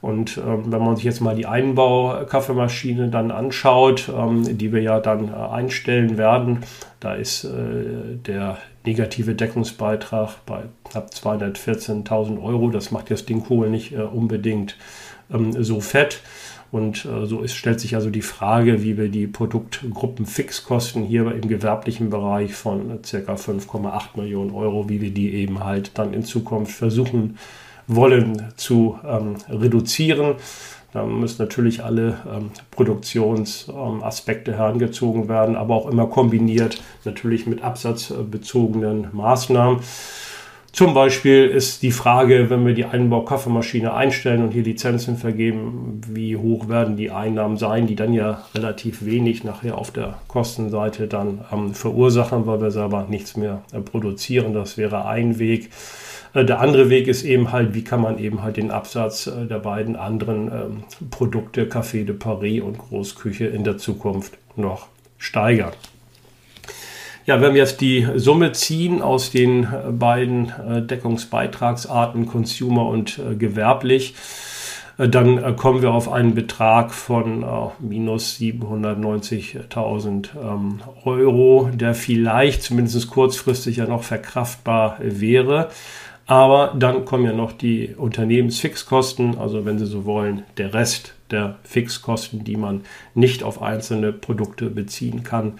[0.05, 5.01] Und ähm, wenn man sich jetzt mal die Einbaukaffeemaschine dann anschaut, ähm, die wir ja
[5.01, 6.59] dann äh, einstellen werden,
[7.01, 12.69] da ist äh, der negative Deckungsbeitrag bei knapp 214.000 Euro.
[12.69, 14.77] Das macht das Ding wohl nicht äh, unbedingt
[15.33, 16.21] ähm, so fett.
[16.71, 21.49] Und äh, so ist, stellt sich also die Frage, wie wir die Produktgruppenfixkosten hier im
[21.49, 23.33] gewerblichen Bereich von ca.
[23.33, 27.39] 5,8 Millionen Euro, wie wir die eben halt dann in Zukunft versuchen
[27.87, 30.37] wollen zu ähm, reduzieren.
[30.93, 37.63] Da müssen natürlich alle ähm, Produktionsaspekte ähm, herangezogen werden, aber auch immer kombiniert natürlich mit
[37.63, 39.81] absatzbezogenen Maßnahmen.
[40.75, 46.37] Zum Beispiel ist die Frage, wenn wir die Einbaukaffeemaschine einstellen und hier Lizenzen vergeben, wie
[46.37, 51.45] hoch werden die Einnahmen sein, die dann ja relativ wenig nachher auf der Kostenseite dann
[51.53, 54.53] ähm, verursachen, weil wir selber nichts mehr äh, produzieren.
[54.53, 55.71] Das wäre ein Weg.
[56.35, 59.47] Äh, der andere Weg ist eben halt, wie kann man eben halt den Absatz äh,
[59.47, 65.73] der beiden anderen ähm, Produkte, Café de Paris und Großküche in der Zukunft noch steigern.
[67.27, 70.53] Ja, wenn wir jetzt die Summe ziehen aus den äh, beiden
[70.87, 74.15] Deckungsbeitragsarten, Consumer und gewerblich,
[74.97, 77.45] dann kommen wir auf einen Betrag von
[77.81, 85.71] minus 790.000 ähm, Euro, der vielleicht zumindest kurzfristig ja noch verkraftbar wäre.
[86.27, 91.57] Aber dann kommen ja noch die Unternehmensfixkosten, also wenn Sie so wollen, der Rest der
[91.65, 92.83] Fixkosten, die man
[93.15, 95.59] nicht auf einzelne Produkte beziehen kann.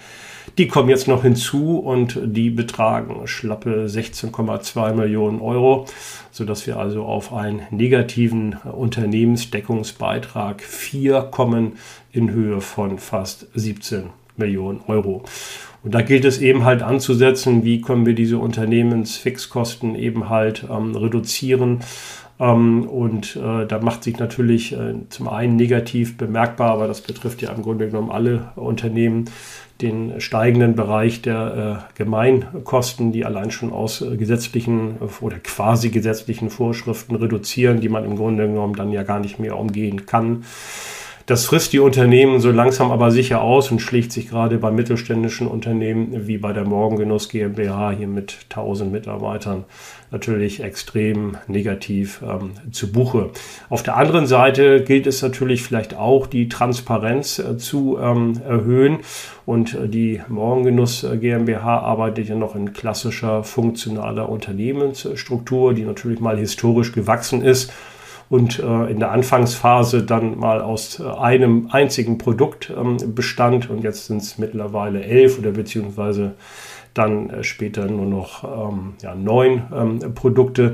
[0.57, 5.87] Die kommen jetzt noch hinzu und die betragen schlappe 16,2 Millionen Euro,
[6.31, 11.73] sodass wir also auf einen negativen Unternehmensdeckungsbeitrag 4 kommen
[12.13, 15.25] in Höhe von fast 17 Millionen Euro.
[15.85, 20.97] Und da gilt es eben halt anzusetzen, wie können wir diese Unternehmensfixkosten eben halt ähm,
[20.97, 21.81] reduzieren.
[22.41, 27.43] Ähm, und äh, da macht sich natürlich äh, zum einen negativ bemerkbar, aber das betrifft
[27.43, 29.27] ja im Grunde genommen alle Unternehmen,
[29.83, 36.49] den steigenden Bereich der äh, Gemeinkosten, die allein schon aus äh, gesetzlichen oder quasi gesetzlichen
[36.49, 40.45] Vorschriften reduzieren, die man im Grunde genommen dann ja gar nicht mehr umgehen kann.
[41.27, 45.47] Das frisst die Unternehmen so langsam aber sicher aus und schlägt sich gerade bei mittelständischen
[45.47, 49.65] Unternehmen wie bei der Morgengenuss GmbH hier mit 1000 Mitarbeitern
[50.11, 53.31] natürlich extrem negativ ähm, zu Buche.
[53.71, 58.99] Auf der anderen Seite gilt es natürlich vielleicht auch, die Transparenz äh, zu ähm, erhöhen.
[59.47, 66.21] Und äh, die Morgengenuss äh, GmbH arbeitet ja noch in klassischer funktionaler Unternehmensstruktur, die natürlich
[66.21, 67.73] mal historisch gewachsen ist
[68.29, 73.83] und äh, in der Anfangsphase dann mal aus äh, einem einzigen Produkt ähm, bestand und
[73.83, 76.35] jetzt sind es mittlerweile elf oder beziehungsweise
[76.95, 80.73] dann äh, später nur noch ähm, ja, neun ähm, Produkte,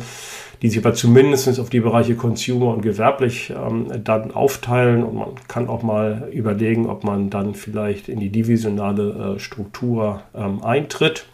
[0.62, 5.28] die sich aber zumindest auf die Bereiche Consumer und gewerblich ähm, dann aufteilen und man
[5.48, 11.26] kann auch mal überlegen, ob man dann vielleicht in die divisionale äh, Struktur ähm, eintritt.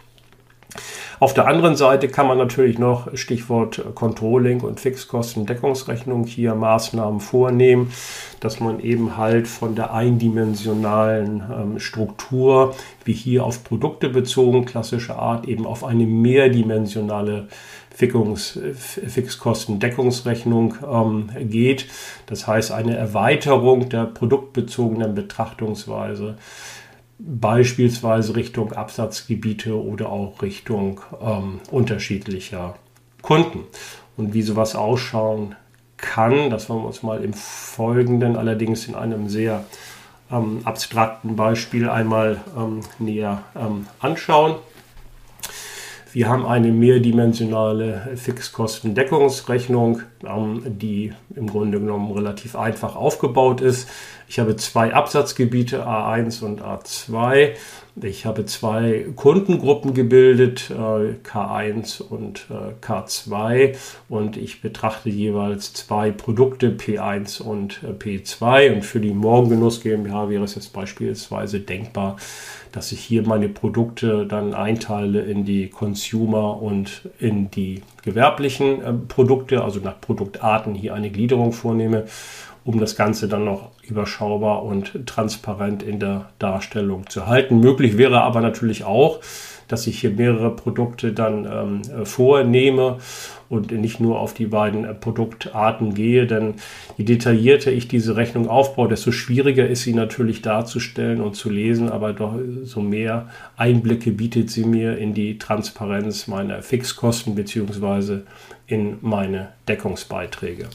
[1.19, 7.91] Auf der anderen Seite kann man natürlich noch Stichwort Controlling und Fixkostendeckungsrechnung hier Maßnahmen vornehmen,
[8.39, 15.15] dass man eben halt von der eindimensionalen ähm, Struktur, wie hier auf Produkte bezogen, klassische
[15.15, 17.47] Art, eben auf eine mehrdimensionale
[17.97, 21.87] Fixkostendeckungsrechnung ähm, geht.
[22.27, 26.37] Das heißt eine Erweiterung der produktbezogenen Betrachtungsweise
[27.19, 32.75] beispielsweise Richtung Absatzgebiete oder auch Richtung ähm, unterschiedlicher
[33.21, 33.63] Kunden.
[34.15, 35.55] Und wie sowas ausschauen
[35.97, 39.65] kann, das wollen wir uns mal im Folgenden allerdings in einem sehr
[40.31, 44.55] ähm, abstrakten Beispiel einmal ähm, näher ähm, anschauen.
[46.13, 53.87] Wir haben eine mehrdimensionale Fixkostendeckungsrechnung, ähm, die im Grunde genommen relativ einfach aufgebaut ist.
[54.27, 57.55] Ich habe zwei Absatzgebiete A1 und A2
[58.03, 63.75] ich habe zwei Kundengruppen gebildet, äh, K1 und äh, K2,
[64.07, 68.75] und ich betrachte jeweils zwei Produkte, P1 und äh, P2.
[68.75, 72.17] Und für die Morgengenuss GmbH wäre es jetzt beispielsweise denkbar,
[72.71, 79.63] dass ich hier meine Produkte dann einteile in die Consumer und in die gewerblichen Produkte,
[79.63, 82.05] also nach Produktarten hier eine Gliederung vornehme
[82.67, 87.59] um das Ganze dann noch überschaubar und transparent in der Darstellung zu halten.
[87.59, 89.19] Möglich wäre aber natürlich auch,
[89.67, 92.99] dass ich hier mehrere Produkte dann ähm, vornehme
[93.49, 96.55] und nicht nur auf die beiden äh, Produktarten gehe, denn
[96.97, 101.89] je detaillierter ich diese Rechnung aufbaue, desto schwieriger ist sie natürlich darzustellen und zu lesen,
[101.89, 108.19] aber doch so mehr Einblicke bietet sie mir in die Transparenz meiner Fixkosten bzw.
[108.67, 110.69] in meine Deckungsbeiträge.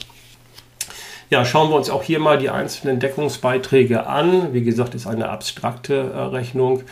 [1.29, 4.53] Ja, schauen wir uns auch hier mal die einzelnen Deckungsbeiträge an.
[4.53, 6.83] Wie gesagt, ist eine abstrakte äh, Rechnung.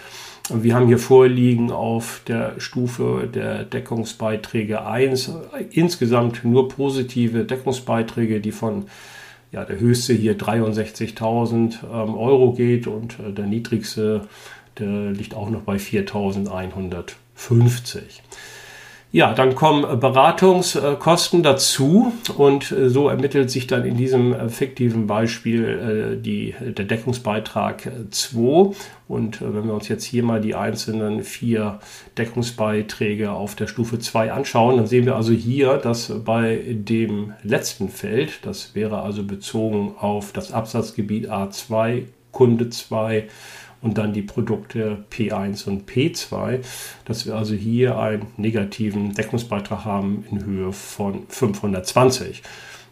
[0.50, 5.32] Wir haben hier vorliegen auf der Stufe der Deckungsbeiträge 1 äh,
[5.72, 8.86] insgesamt nur positive Deckungsbeiträge, die von
[9.52, 14.28] ja, der höchste hier 63.000 ähm, Euro geht und äh, der niedrigste
[14.80, 18.00] der liegt auch noch bei 4.150.
[19.14, 25.06] Ja, dann kommen Beratungskosten dazu und äh, so ermittelt sich dann in diesem äh, fiktiven
[25.06, 28.74] Beispiel äh, die, der Deckungsbeitrag 2.
[29.10, 31.80] Und wenn wir uns jetzt hier mal die einzelnen vier
[32.18, 37.90] Deckungsbeiträge auf der Stufe 2 anschauen, dann sehen wir also hier, dass bei dem letzten
[37.90, 43.28] Feld, das wäre also bezogen auf das Absatzgebiet A2, Kunde 2,
[43.82, 46.60] und dann die Produkte P1 und P2,
[47.06, 52.44] dass wir also hier einen negativen Deckungsbeitrag haben in Höhe von 520.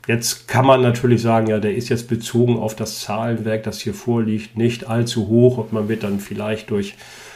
[0.08, 3.94] Jetzt kann man natürlich sagen, ja, der ist jetzt bezogen auf das Zahlenwerk, das hier
[3.94, 6.96] vorliegt, nicht allzu hoch und man wird dann vielleicht durch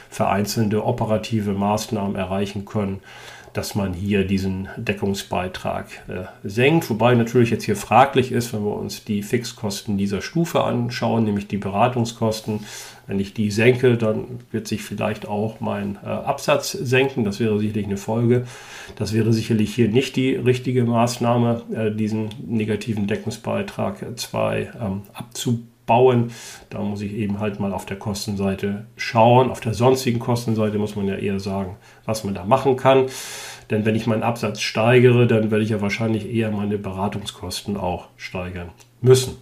[0.09, 3.01] vereinzelte operative Maßnahmen erreichen können,
[3.53, 6.89] dass man hier diesen Deckungsbeitrag äh, senkt.
[6.89, 11.47] Wobei natürlich jetzt hier fraglich ist, wenn wir uns die Fixkosten dieser Stufe anschauen, nämlich
[11.47, 12.61] die Beratungskosten.
[13.05, 17.23] Wenn ich die senke, dann wird sich vielleicht auch mein äh, Absatz senken.
[17.23, 18.47] Das wäre sicherlich eine Folge.
[18.95, 25.72] Das wäre sicherlich hier nicht die richtige Maßnahme, äh, diesen negativen Deckungsbeitrag 2 ähm, abzubauen
[25.85, 26.31] bauen.
[26.69, 29.49] Da muss ich eben halt mal auf der Kostenseite schauen.
[29.49, 33.05] Auf der sonstigen Kostenseite muss man ja eher sagen, was man da machen kann.
[33.69, 38.07] Denn wenn ich meinen Absatz steigere, dann werde ich ja wahrscheinlich eher meine Beratungskosten auch
[38.17, 38.69] steigern
[39.01, 39.37] müssen.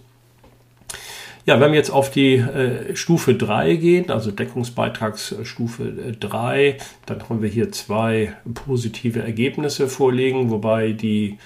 [1.44, 6.76] Ja, wenn wir jetzt auf die äh, Stufe 3 gehen, also Deckungsbeitragsstufe 3, äh,
[7.06, 11.38] dann haben wir hier zwei positive Ergebnisse vorliegen, wobei die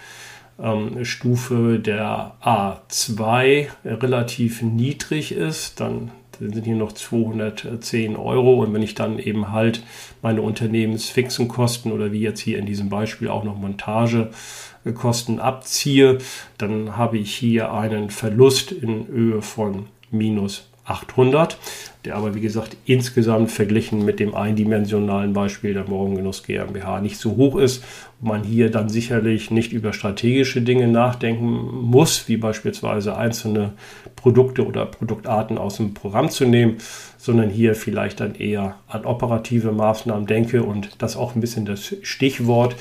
[0.59, 8.63] ähm, Stufe der A2 relativ niedrig ist, dann sind hier noch 210 Euro.
[8.63, 9.83] Und wenn ich dann eben halt
[10.23, 16.19] meine unternehmensfixen Kosten oder wie jetzt hier in diesem Beispiel auch noch Montagekosten abziehe,
[16.59, 21.59] dann habe ich hier einen Verlust in Höhe von minus 800,
[22.05, 27.37] der aber wie gesagt insgesamt verglichen mit dem eindimensionalen Beispiel der Morgengenuss GmbH nicht so
[27.37, 27.83] hoch ist
[28.21, 33.73] man hier dann sicherlich nicht über strategische Dinge nachdenken muss, wie beispielsweise einzelne
[34.17, 36.79] Produkte oder Produktarten aus dem Programm zu nehmen,
[37.19, 41.95] sondern hier vielleicht dann eher an operative Maßnahmen denke und das auch ein bisschen das
[42.03, 42.77] Stichwort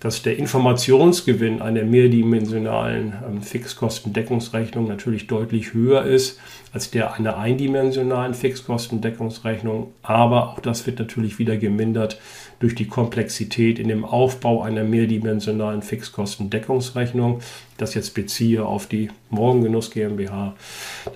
[0.00, 6.38] dass der Informationsgewinn einer mehrdimensionalen ähm, Fixkostendeckungsrechnung natürlich deutlich höher ist
[6.72, 9.94] als der einer eindimensionalen Fixkostendeckungsrechnung.
[10.02, 12.20] Aber auch das wird natürlich wieder gemindert
[12.58, 17.40] durch die Komplexität in dem Aufbau einer mehrdimensionalen Fixkostendeckungsrechnung.
[17.78, 20.54] Das jetzt beziehe auf die Morgengenuss GmbH.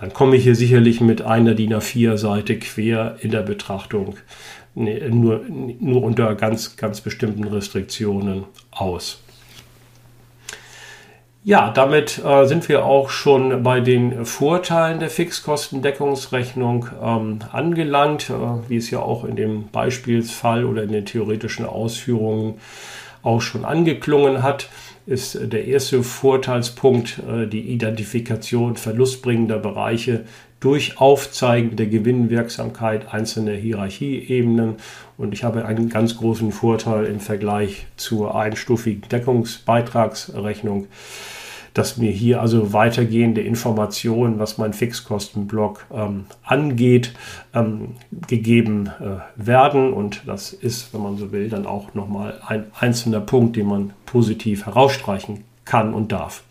[0.00, 4.16] Dann komme ich hier sicherlich mit einer DIN A4-Seite quer in der Betrachtung
[4.74, 9.22] nur, nur unter ganz, ganz bestimmten Restriktionen aus.
[11.42, 18.68] Ja, damit äh, sind wir auch schon bei den Vorteilen der Fixkostendeckungsrechnung ähm, angelangt, äh,
[18.68, 22.60] wie es ja auch in dem Beispielsfall oder in den theoretischen Ausführungen
[23.22, 24.68] auch schon angeklungen hat,
[25.06, 30.26] ist der erste Vorteilspunkt äh, die Identifikation verlustbringender Bereiche
[30.60, 34.76] durch Aufzeigen der Gewinnwirksamkeit einzelner Hierarchieebenen.
[35.16, 40.86] Und ich habe einen ganz großen Vorteil im Vergleich zur einstufigen Deckungsbeitragsrechnung
[41.74, 47.12] dass mir hier also weitergehende Informationen, was mein Fixkostenblock ähm, angeht,
[47.54, 47.96] ähm,
[48.26, 49.92] gegeben äh, werden.
[49.92, 53.92] Und das ist, wenn man so will, dann auch nochmal ein einzelner Punkt, den man
[54.06, 56.42] positiv herausstreichen kann und darf.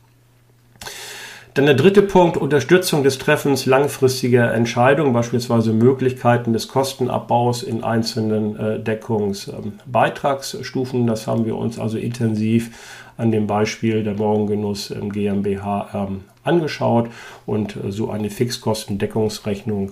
[1.55, 8.55] Dann der dritte Punkt, Unterstützung des Treffens langfristiger Entscheidungen, beispielsweise Möglichkeiten des Kostenabbaus in einzelnen
[8.55, 10.99] äh, Deckungsbeitragsstufen.
[11.01, 12.69] Ähm, das haben wir uns also intensiv
[13.17, 17.09] an dem Beispiel der Morgengenuss im GmbH ähm, angeschaut
[17.45, 19.91] und äh, so eine Fixkostendeckungsrechnung,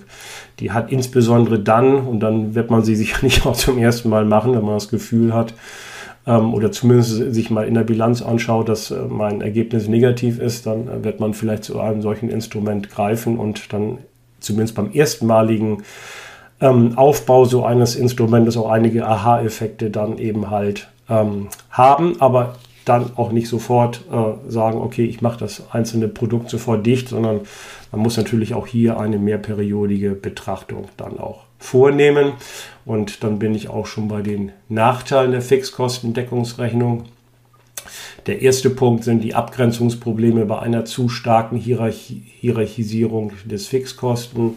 [0.60, 4.54] die hat insbesondere dann, und dann wird man sie sicherlich auch zum ersten Mal machen,
[4.54, 5.52] wenn man das Gefühl hat,
[6.26, 10.66] ähm, oder zumindest sich mal in der Bilanz anschaut, dass äh, mein Ergebnis negativ ist,
[10.66, 13.98] dann äh, wird man vielleicht zu einem solchen Instrument greifen und dann
[14.40, 15.82] zumindest beim erstmaligen
[16.60, 22.20] ähm, Aufbau so eines Instrumentes auch einige Aha-Effekte dann eben halt ähm, haben.
[22.20, 27.08] Aber dann auch nicht sofort äh, sagen, okay, ich mache das einzelne Produkt sofort dicht,
[27.08, 27.40] sondern
[27.92, 32.32] man muss natürlich auch hier eine mehrperiodige Betrachtung dann auch vornehmen.
[32.84, 37.04] Und dann bin ich auch schon bei den Nachteilen der Fixkostendeckungsrechnung.
[38.26, 44.56] Der erste Punkt sind die Abgrenzungsprobleme bei einer zu starken Hierarchi Hierarchisierung des Fixkosten.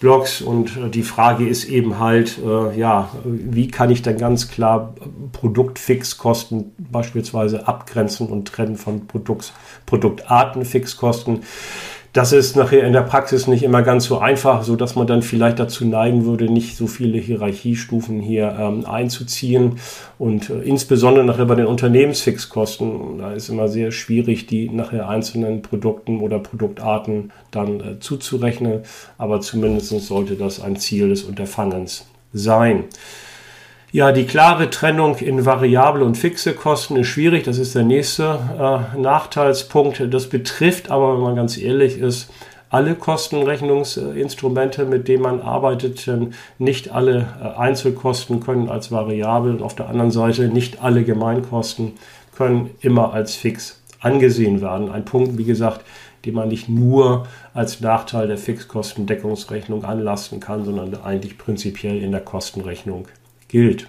[0.00, 4.48] Blogs und äh, die Frage ist eben halt, äh, ja, wie kann ich dann ganz
[4.48, 4.94] klar
[5.32, 9.52] Produktfixkosten beispielsweise abgrenzen und trennen von Produkt,
[9.86, 11.42] Produktartenfixkosten.
[12.12, 15.22] Das ist nachher in der Praxis nicht immer ganz so einfach, so dass man dann
[15.22, 19.76] vielleicht dazu neigen würde, nicht so viele Hierarchiestufen hier ähm, einzuziehen.
[20.18, 25.62] Und äh, insbesondere nachher bei den Unternehmensfixkosten, da ist immer sehr schwierig, die nachher einzelnen
[25.62, 28.80] Produkten oder Produktarten dann äh, zuzurechnen.
[29.16, 32.84] Aber zumindest sollte das ein Ziel des Unterfangens sein.
[33.92, 37.42] Ja, die klare Trennung in variable und fixe Kosten ist schwierig.
[37.42, 40.00] Das ist der nächste äh, Nachteilspunkt.
[40.14, 42.30] Das betrifft aber, wenn man ganz ehrlich ist,
[42.68, 46.08] alle Kostenrechnungsinstrumente, mit denen man arbeitet.
[46.58, 51.94] Nicht alle äh, Einzelkosten können als variabel und auf der anderen Seite nicht alle Gemeinkosten
[52.36, 54.92] können immer als fix angesehen werden.
[54.92, 55.84] Ein Punkt, wie gesagt,
[56.24, 62.20] den man nicht nur als Nachteil der Fixkostendeckungsrechnung anlasten kann, sondern eigentlich prinzipiell in der
[62.20, 63.08] Kostenrechnung
[63.50, 63.86] gilt.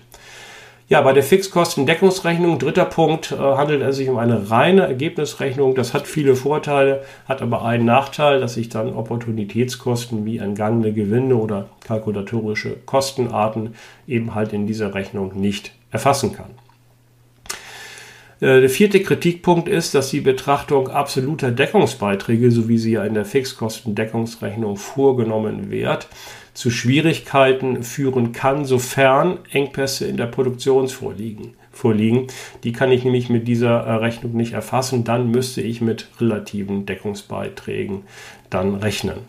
[0.91, 5.73] Ja, bei der Fixkostendeckungsrechnung, dritter Punkt, äh, handelt es sich um eine reine Ergebnisrechnung.
[5.73, 11.37] Das hat viele Vorteile, hat aber einen Nachteil, dass ich dann Opportunitätskosten wie entgangene Gewinne
[11.37, 16.49] oder kalkulatorische Kostenarten eben halt in dieser Rechnung nicht erfassen kann.
[18.41, 23.13] Äh, der vierte Kritikpunkt ist, dass die Betrachtung absoluter Deckungsbeiträge, so wie sie ja in
[23.13, 26.07] der Fixkostendeckungsrechnung vorgenommen wird,
[26.53, 31.53] zu Schwierigkeiten führen kann, sofern Engpässe in der Produktion vorliegen.
[31.71, 32.27] vorliegen.
[32.63, 35.03] Die kann ich nämlich mit dieser äh, Rechnung nicht erfassen.
[35.03, 38.03] Dann müsste ich mit relativen Deckungsbeiträgen
[38.49, 39.19] dann rechnen.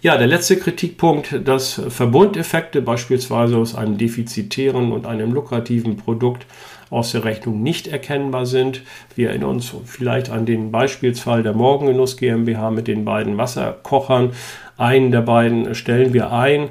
[0.00, 6.44] Ja, der letzte Kritikpunkt, dass Verbundeffekte beispielsweise aus einem defizitären und einem lukrativen Produkt
[6.90, 8.82] aus der Rechnung nicht erkennbar sind.
[9.14, 14.32] Wir erinnern uns vielleicht an den Beispielsfall der Morgengenuss GmbH mit den beiden Wasserkochern.
[14.82, 16.70] Einen der beiden stellen wir ein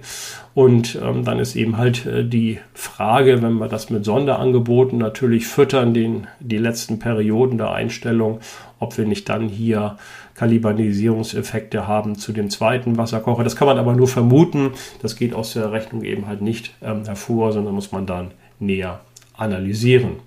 [0.53, 5.47] und ähm, dann ist eben halt äh, die Frage, wenn wir das mit Sonderangeboten natürlich
[5.47, 8.41] füttern, den, die letzten Perioden der Einstellung,
[8.79, 9.95] ob wir nicht dann hier
[10.35, 13.45] Kalibanisierungseffekte haben zu dem zweiten Wasserkocher.
[13.45, 14.71] Das kann man aber nur vermuten.
[15.01, 18.99] Das geht aus der Rechnung eben halt nicht ähm, hervor, sondern muss man dann näher
[19.37, 20.17] analysieren.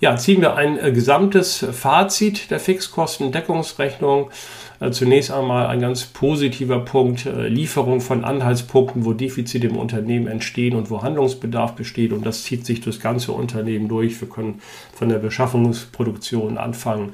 [0.00, 4.30] Ja, ziehen wir ein äh, gesamtes Fazit der Fixkostendeckungsrechnung.
[4.80, 10.26] Äh, zunächst einmal ein ganz positiver Punkt, äh, Lieferung von Anhaltspunkten, wo Defizite im Unternehmen
[10.26, 12.14] entstehen und wo Handlungsbedarf besteht.
[12.14, 14.18] Und das zieht sich durchs ganze Unternehmen durch.
[14.22, 14.62] Wir können
[14.94, 17.12] von der Beschaffungsproduktion anfangen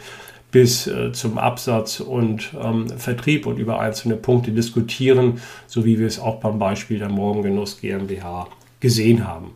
[0.52, 6.06] bis äh, zum Absatz und ähm, Vertrieb und über einzelne Punkte diskutieren, so wie wir
[6.06, 8.46] es auch beim Beispiel der Morgengenuss GmbH
[8.78, 9.50] gesehen haben.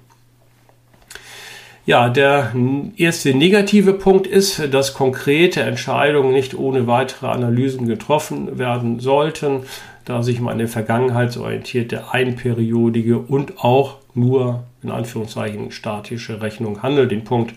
[1.90, 2.54] Ja, der
[2.98, 9.64] erste negative Punkt ist, dass konkrete Entscheidungen nicht ohne weitere Analysen getroffen werden sollten,
[10.04, 17.10] da sich um eine vergangenheitsorientierte, einperiodige und auch nur in Anführungszeichen statische Rechnung handelt.
[17.10, 17.54] Den Punkt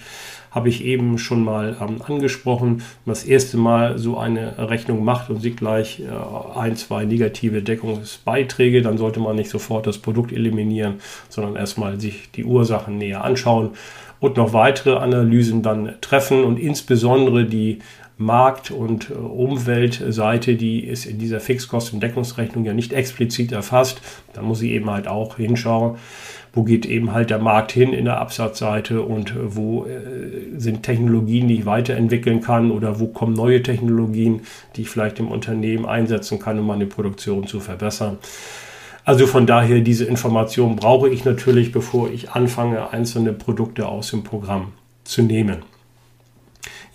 [0.49, 2.77] habe ich eben schon mal ähm, angesprochen.
[2.77, 7.05] Wenn man das erste Mal so eine Rechnung macht und sieht gleich äh, ein, zwei
[7.05, 10.95] negative Deckungsbeiträge, dann sollte man nicht sofort das Produkt eliminieren,
[11.29, 13.71] sondern erstmal sich die Ursachen näher anschauen
[14.23, 17.79] und noch weitere Analysen dann treffen und insbesondere die
[18.17, 23.99] Markt- und äh, Umweltseite, die ist in dieser Fixkostendeckungsrechnung ja nicht explizit erfasst.
[24.31, 25.97] Da muss ich eben halt auch hinschauen,
[26.53, 30.83] wo geht eben halt der Markt hin in der Absatzseite und äh, wo äh, sind
[30.83, 34.43] Technologien, die ich weiterentwickeln kann oder wo kommen neue Technologien,
[34.77, 38.19] die ich vielleicht im Unternehmen einsetzen kann, um meine Produktion zu verbessern.
[39.05, 44.23] Also von daher, diese Information brauche ich natürlich, bevor ich anfange, einzelne Produkte aus dem
[44.23, 44.73] Programm
[45.03, 45.63] zu nehmen.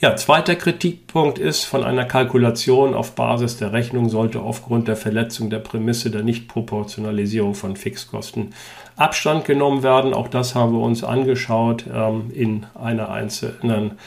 [0.00, 5.50] Ja, zweiter Kritikpunkt ist, von einer Kalkulation auf Basis der Rechnung sollte aufgrund der Verletzung
[5.50, 8.54] der Prämisse der Nichtproportionalisierung von Fixkosten
[8.94, 10.14] Abstand genommen werden.
[10.14, 13.98] Auch das haben wir uns angeschaut ähm, in einer einzelnen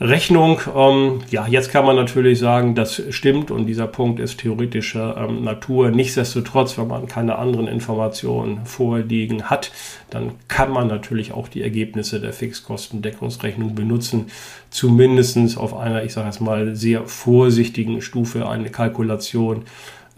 [0.00, 0.60] Rechnung.
[0.74, 5.44] Ähm, ja, jetzt kann man natürlich sagen, das stimmt und dieser Punkt ist theoretischer ähm,
[5.44, 5.90] Natur.
[5.90, 9.72] Nichtsdestotrotz, wenn man keine anderen Informationen vorliegen hat,
[10.10, 14.26] dann kann man natürlich auch die Ergebnisse der Fixkostendeckungsrechnung benutzen,
[14.70, 19.64] zumindest auf einer, ich sage jetzt mal, sehr vorsichtigen Stufe eine Kalkulation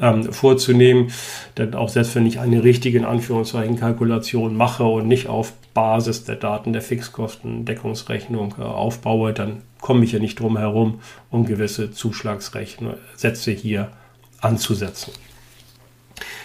[0.00, 1.10] ähm, vorzunehmen.
[1.56, 6.24] Denn auch selbst wenn ich eine richtige in Anführungszeichen Kalkulation mache und nicht auf Basis
[6.24, 10.98] der Daten der Fixkostendeckungsrechnung äh, aufbaue, dann komme ich ja nicht drum herum,
[11.30, 13.92] um gewisse Zuschlagssätze hier
[14.40, 15.12] anzusetzen.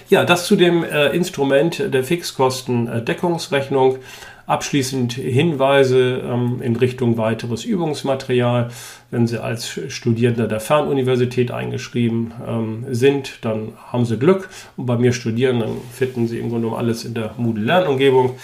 [0.08, 3.98] Ja, das zu dem äh, Instrument der Fixkostendeckungsrechnung.
[4.46, 8.70] Abschließend Hinweise ähm, in Richtung weiteres Übungsmaterial.
[9.10, 14.50] Wenn Sie als Studierender der Fernuniversität eingeschrieben ähm, sind, dann haben Sie Glück.
[14.78, 18.36] Und bei mir studieren, dann finden Sie im Grunde genommen alles in der Moodle-Lernumgebung.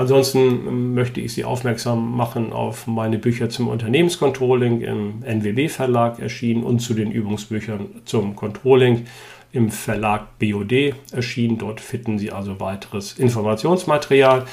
[0.00, 6.62] Ansonsten möchte ich Sie aufmerksam machen auf meine Bücher zum Unternehmenscontrolling im NWB Verlag erschienen
[6.62, 9.04] und zu den Übungsbüchern zum Controlling
[9.52, 11.58] im Verlag BOD erschienen.
[11.58, 14.46] Dort finden Sie also weiteres Informationsmaterial.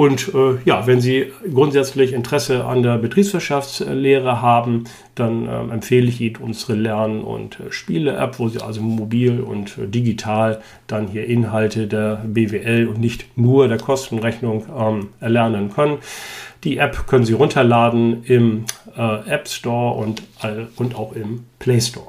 [0.00, 4.84] Und äh, ja, wenn Sie grundsätzlich Interesse an der Betriebswirtschaftslehre haben,
[5.14, 9.76] dann äh, empfehle ich Ihnen unsere Lern- und äh, Spiele-App, wo Sie also mobil und
[9.76, 15.98] äh, digital dann hier Inhalte der BWL und nicht nur der Kostenrechnung ähm, erlernen können.
[16.64, 18.64] Die App können Sie runterladen im
[18.96, 20.22] äh, App Store und,
[20.76, 22.08] und auch im Play Store.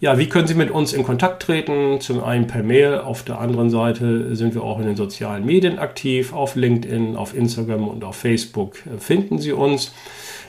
[0.00, 2.00] Ja, wie können Sie mit uns in Kontakt treten?
[2.00, 5.80] Zum einen per Mail, auf der anderen Seite sind wir auch in den sozialen Medien
[5.80, 6.32] aktiv.
[6.32, 9.92] Auf LinkedIn, auf Instagram und auf Facebook äh, finden Sie uns.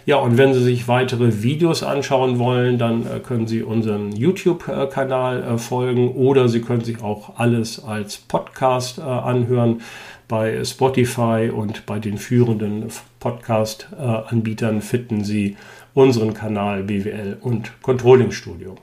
[0.05, 5.41] Ja, und wenn Sie sich weitere Videos anschauen wollen, dann äh, können Sie unseren YouTube-Kanal
[5.41, 9.81] äh, folgen oder Sie können sich auch alles als Podcast anhören.
[10.27, 12.85] Bei Spotify und bei den führenden
[13.19, 15.57] Podcast-Anbietern finden Sie
[15.95, 18.75] unseren Kanal BWL und Controlling Studio.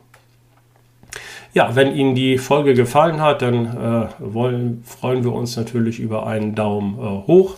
[1.56, 6.26] Ja, wenn Ihnen die Folge gefallen hat, dann äh, wollen, freuen wir uns natürlich über
[6.26, 7.54] einen Daumen äh, hoch.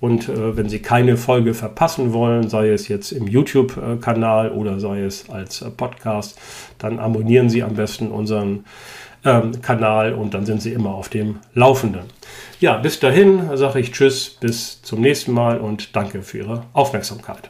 [0.00, 5.02] Und äh, wenn Sie keine Folge verpassen wollen, sei es jetzt im YouTube-Kanal oder sei
[5.02, 6.36] es als äh, Podcast,
[6.78, 8.64] dann abonnieren Sie am besten unseren
[9.24, 12.06] ähm, Kanal und dann sind Sie immer auf dem Laufenden.
[12.58, 17.48] Ja, bis dahin sage ich Tschüss, bis zum nächsten Mal und danke für Ihre Aufmerksamkeit.